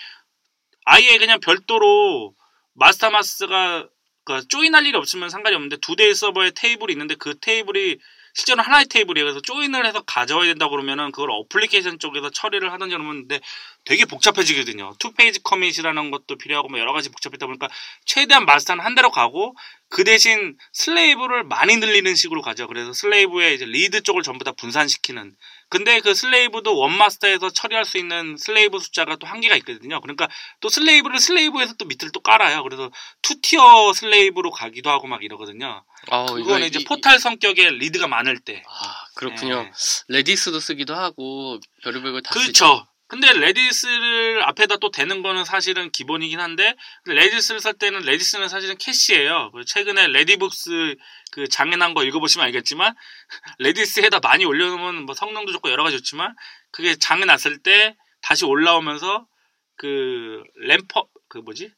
아예 0.85 1.17
그냥 1.17 1.39
별도로 1.39 2.35
마스터 2.73 3.09
마스가 3.09 3.87
그 4.25 4.47
join할 4.47 4.85
일이 4.85 4.95
없으면 4.95 5.29
상관이 5.29 5.55
없는데 5.55 5.77
두 5.77 5.95
대의 5.95 6.13
서버에 6.13 6.51
테이블이 6.51 6.93
있는데 6.93 7.15
그 7.15 7.37
테이블이 7.39 7.97
실제로 8.33 8.61
하나의 8.63 8.85
테이블이에요. 8.85 9.25
그래서 9.25 9.41
join을 9.41 9.85
해서 9.85 10.01
가져와야 10.01 10.47
된다고 10.47 10.71
그러면은 10.71 11.11
그걸 11.11 11.29
어플리케이션 11.31 11.99
쪽에서 11.99 12.31
처리를 12.31 12.71
하든지 12.73 12.95
그러는데 12.95 13.39
되게 13.85 14.05
복잡해지거든요. 14.05 14.93
two 14.99 15.13
phase 15.13 15.41
commit이라는 15.43 16.11
것도 16.11 16.37
필요하고 16.37 16.69
뭐 16.69 16.79
여러 16.79 16.93
가지 16.93 17.09
복잡하다 17.09 17.45
보니까 17.45 17.69
최대한 18.05 18.45
마스터는 18.45 18.83
한 18.83 18.95
대로 18.95 19.11
가고 19.11 19.55
그 19.89 20.03
대신 20.03 20.57
slave를 20.71 21.43
많이 21.43 21.77
늘리는 21.77 22.15
식으로 22.15 22.41
가죠. 22.41 22.67
그래서 22.67 22.93
slave의 22.93 23.55
이제 23.55 23.65
read 23.65 24.01
쪽을 24.01 24.23
전부 24.23 24.43
다 24.43 24.51
분산시키는. 24.51 25.35
근데 25.73 25.99
그 26.01 26.13
slave도 26.13 26.77
one 26.77 26.94
master에서 26.94 27.49
처리할 27.49 27.83
수 27.83 27.97
있는 27.97 28.37
slave 28.37 28.77
숫자가 28.77 29.15
또 29.15 29.25
한계가 29.25 29.55
있거든요. 29.57 29.99
그러니까 30.01 30.29
또 30.59 30.69
slave를 30.69 31.17
slave에서 31.17 31.73
또 31.79 31.85
밑을 31.85 32.11
또 32.11 32.19
깔아요. 32.19 32.61
그래서 32.61 32.91
two 33.23 33.53
tier 33.53 33.91
slave로 33.93 34.51
가기도 34.51 34.91
하고 34.91 35.07
막 35.07 35.23
이러거든요. 35.23 35.83
아, 36.11 36.25
그거는 36.25 36.67
이제 36.67 36.77
이- 36.81 36.83
포탈 36.83 37.17
성격의 37.17 37.79
read가 37.79 38.07
많을 38.07 38.37
때. 38.39 38.63
아, 38.67 38.93
그렇군요. 39.15 39.55
예. 39.67 39.71
Redis도 40.09 40.59
쓰기도 40.59 40.93
하고 40.93 41.59
별의별 41.83 42.11
걸다. 42.11 42.29
그렇죠. 42.29 42.87
근데 43.13 43.31
Redis를 43.31 44.41
앞에다 44.41 44.77
또 44.77 44.89
대는 44.89 45.21
거는 45.21 45.45
사실은 45.45 45.91
기본이긴 45.91 46.39
한데 46.39 46.75
Redis를 47.05 47.59
쓸 47.59 47.73
때는 47.73 48.01
Redis는 48.01 48.49
사실은 48.49 48.75
캐시예요. 48.79 49.51
최근에 49.67 50.07
레디북스 50.07 50.95
그 51.31 51.47
장애난 51.47 51.93
거 51.93 52.03
읽어보시면 52.03 52.43
알겠지만 52.47 52.95
Redis에다 53.59 54.19
많이 54.19 54.45
올려놓으면 54.45 55.05
뭐 55.05 55.13
성능도 55.13 55.51
좋고 55.51 55.69
여러 55.69 55.83
가지 55.83 55.97
좋지만 55.97 56.33
그게 56.71 56.95
장애 56.95 57.25
났을 57.25 57.59
때 57.59 57.95
다시 58.23 58.45
올라오면서 58.45 59.27
그 59.75 60.41
램퍼 60.55 61.07
그 61.29 61.37
뭐지 61.37 61.71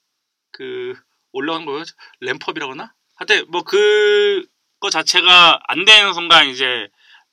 그 0.53 0.93
올라온 1.33 1.65
거요 1.65 1.83
램퍼이라고 2.21 2.71
하나? 2.71 2.93
하여튼 3.17 3.43
뭐 3.51 3.63
그거 3.63 4.89
자체가 4.89 5.59
안 5.67 5.83
되는 5.83 6.13
순간 6.13 6.47
이제 6.47 6.87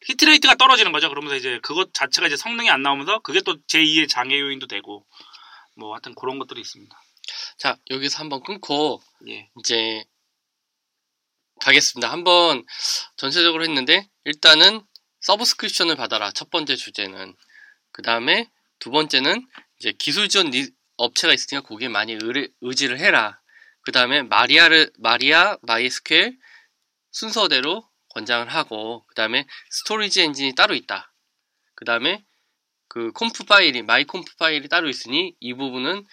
히트레이트가 0.06 0.56
떨어지는 0.56 0.92
거죠. 0.92 1.08
그러면서 1.08 1.36
이제 1.36 1.58
그것 1.62 1.92
자체가 1.94 2.26
이제 2.26 2.36
성능이 2.36 2.70
안 2.70 2.82
나오면서 2.82 3.20
그게 3.20 3.40
또 3.40 3.56
제2의 3.66 4.08
장애 4.08 4.38
요인도 4.38 4.66
되고 4.66 5.06
뭐 5.76 5.94
하여튼 5.94 6.14
그런 6.14 6.38
것들이 6.38 6.60
있습니다. 6.60 6.94
자, 7.58 7.76
여기서 7.90 8.18
한번 8.18 8.42
끊고 8.42 9.00
예. 9.28 9.48
이제 9.60 10.04
가겠습니다. 11.60 12.10
한번 12.10 12.64
전체적으로 13.16 13.62
했는데 13.62 14.08
일단은 14.24 14.82
subscription을 15.20 15.94
받아라. 15.96 16.32
첫 16.32 16.50
번째 16.50 16.74
주제는 16.74 17.36
그 17.92 18.02
다음에 18.02 18.50
두 18.80 18.90
번째는 18.90 19.46
이제 19.78 19.92
기술 19.98 20.28
지원 20.28 20.50
리- 20.50 20.72
업체가 20.96 21.32
있으니까 21.32 21.66
거기에 21.66 21.88
많이 21.88 22.12
의뢰, 22.12 22.48
의지를 22.60 22.98
해라. 22.98 23.40
그 23.82 23.92
다음에 23.92 24.22
Maria를 24.22 24.90
Maria 24.98 25.56
MySQL 25.62 26.38
순서대로 27.12 27.88
권장을 28.14 28.48
하고 28.48 29.04
그 29.08 29.14
다음에 29.14 29.46
storage 29.70 30.22
engine이 30.22 30.54
따로 30.54 30.74
있다. 30.74 31.12
그 31.74 31.84
다음에 31.84 32.24
그 32.88 33.12
conf 33.12 33.44
파일이 33.44 33.82
my 33.82 34.04
conf 34.04 34.36
파일이 34.36 34.68
따로 34.68 34.88
있으니 34.88 35.34
이 35.40 35.54
부분은 35.54 36.06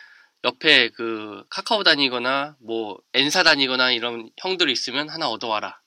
옆에 0.45 0.89
그 0.89 1.43
카카오 1.49 1.83
다니거나 1.83 2.55
뭐 2.61 2.97
엔사 3.13 3.43
다니거나 3.43 3.91
이런 3.91 4.29
형들이 4.37 4.71
있으면 4.71 5.09
하나 5.09 5.27
얻어와라. 5.29 5.81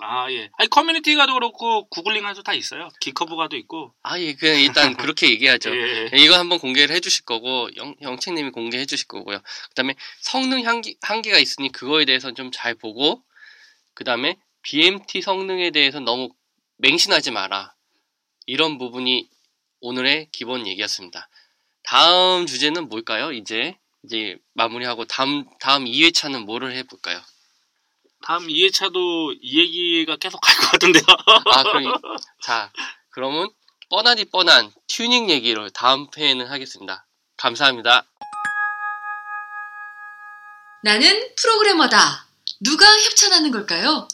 아 0.00 0.30
예. 0.30 0.50
아니 0.58 0.68
커뮤니티가도 0.68 1.34
그렇고 1.34 1.88
구글링가도 1.88 2.42
다 2.42 2.52
있어요. 2.54 2.88
기커브가도 3.00 3.56
있고. 3.56 3.94
아, 4.02 4.18
예, 4.20 4.34
그냥 4.34 4.60
일단 4.60 4.96
그렇게 4.96 5.28
얘기하죠. 5.30 5.74
예. 5.74 6.10
예, 6.12 6.16
이거 6.18 6.38
한번 6.38 6.58
공개를 6.58 6.94
해주실 6.94 7.24
거고 7.24 7.68
영, 7.76 7.96
영채님이 8.02 8.50
공개해 8.50 8.84
주실 8.86 9.08
거고요. 9.08 9.40
그다음에 9.70 9.94
성능 10.20 10.66
한계, 10.68 10.94
한계가 11.02 11.38
있으니 11.38 11.72
그거에 11.72 12.04
대해서 12.04 12.32
좀 12.32 12.50
잘 12.52 12.74
보고 12.74 13.24
그다음에 13.94 14.36
BMT 14.62 15.22
성능에 15.22 15.70
대해서 15.70 16.00
너무 16.00 16.30
맹신하지 16.78 17.30
마라. 17.30 17.74
이런 18.46 18.78
부분이 18.78 19.28
오늘의 19.80 20.28
기본 20.32 20.66
얘기였습니다. 20.66 21.28
다음 21.82 22.46
주제는 22.46 22.88
뭘까요? 22.88 23.32
이제 23.32 23.76
이제 24.04 24.36
마무리하고 24.54 25.04
다음 25.06 25.44
다음 25.60 25.84
2회차는 25.84 26.44
뭐를 26.44 26.74
해볼까요? 26.76 27.20
다음 28.24 28.46
2회차도 28.48 29.38
이 29.40 29.60
얘기가 29.60 30.16
계속 30.16 30.40
갈 30.40 30.56
것 30.56 30.70
같은데요. 30.72 31.02
아, 31.52 31.62
그럼 31.62 31.84
이- 31.84 31.92
자 32.42 32.72
그러면 33.10 33.48
뻔하디 33.90 34.26
뻔한 34.26 34.70
튜닝 34.88 35.30
얘기를 35.30 35.70
다음 35.70 36.06
회에는 36.16 36.46
하겠습니다. 36.46 37.06
감사합니다. 37.36 38.04
나는 40.82 41.34
프로그래머다. 41.36 42.26
누가 42.60 42.86
협찬하는 42.86 43.50
걸까요? 43.50 44.08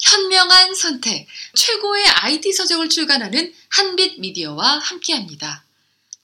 현명한 0.00 0.74
선택, 0.74 1.26
최고의 1.54 2.06
IT 2.06 2.52
서적을 2.52 2.88
출간하는 2.88 3.52
한빛 3.70 4.20
미디어와 4.20 4.78
함께합니다. 4.78 5.64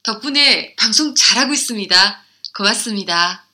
덕분에 0.02 0.74
방송 0.76 1.14
잘하고 1.14 1.52
있습니다. 1.52 2.24
고맙습니다. 2.54 3.44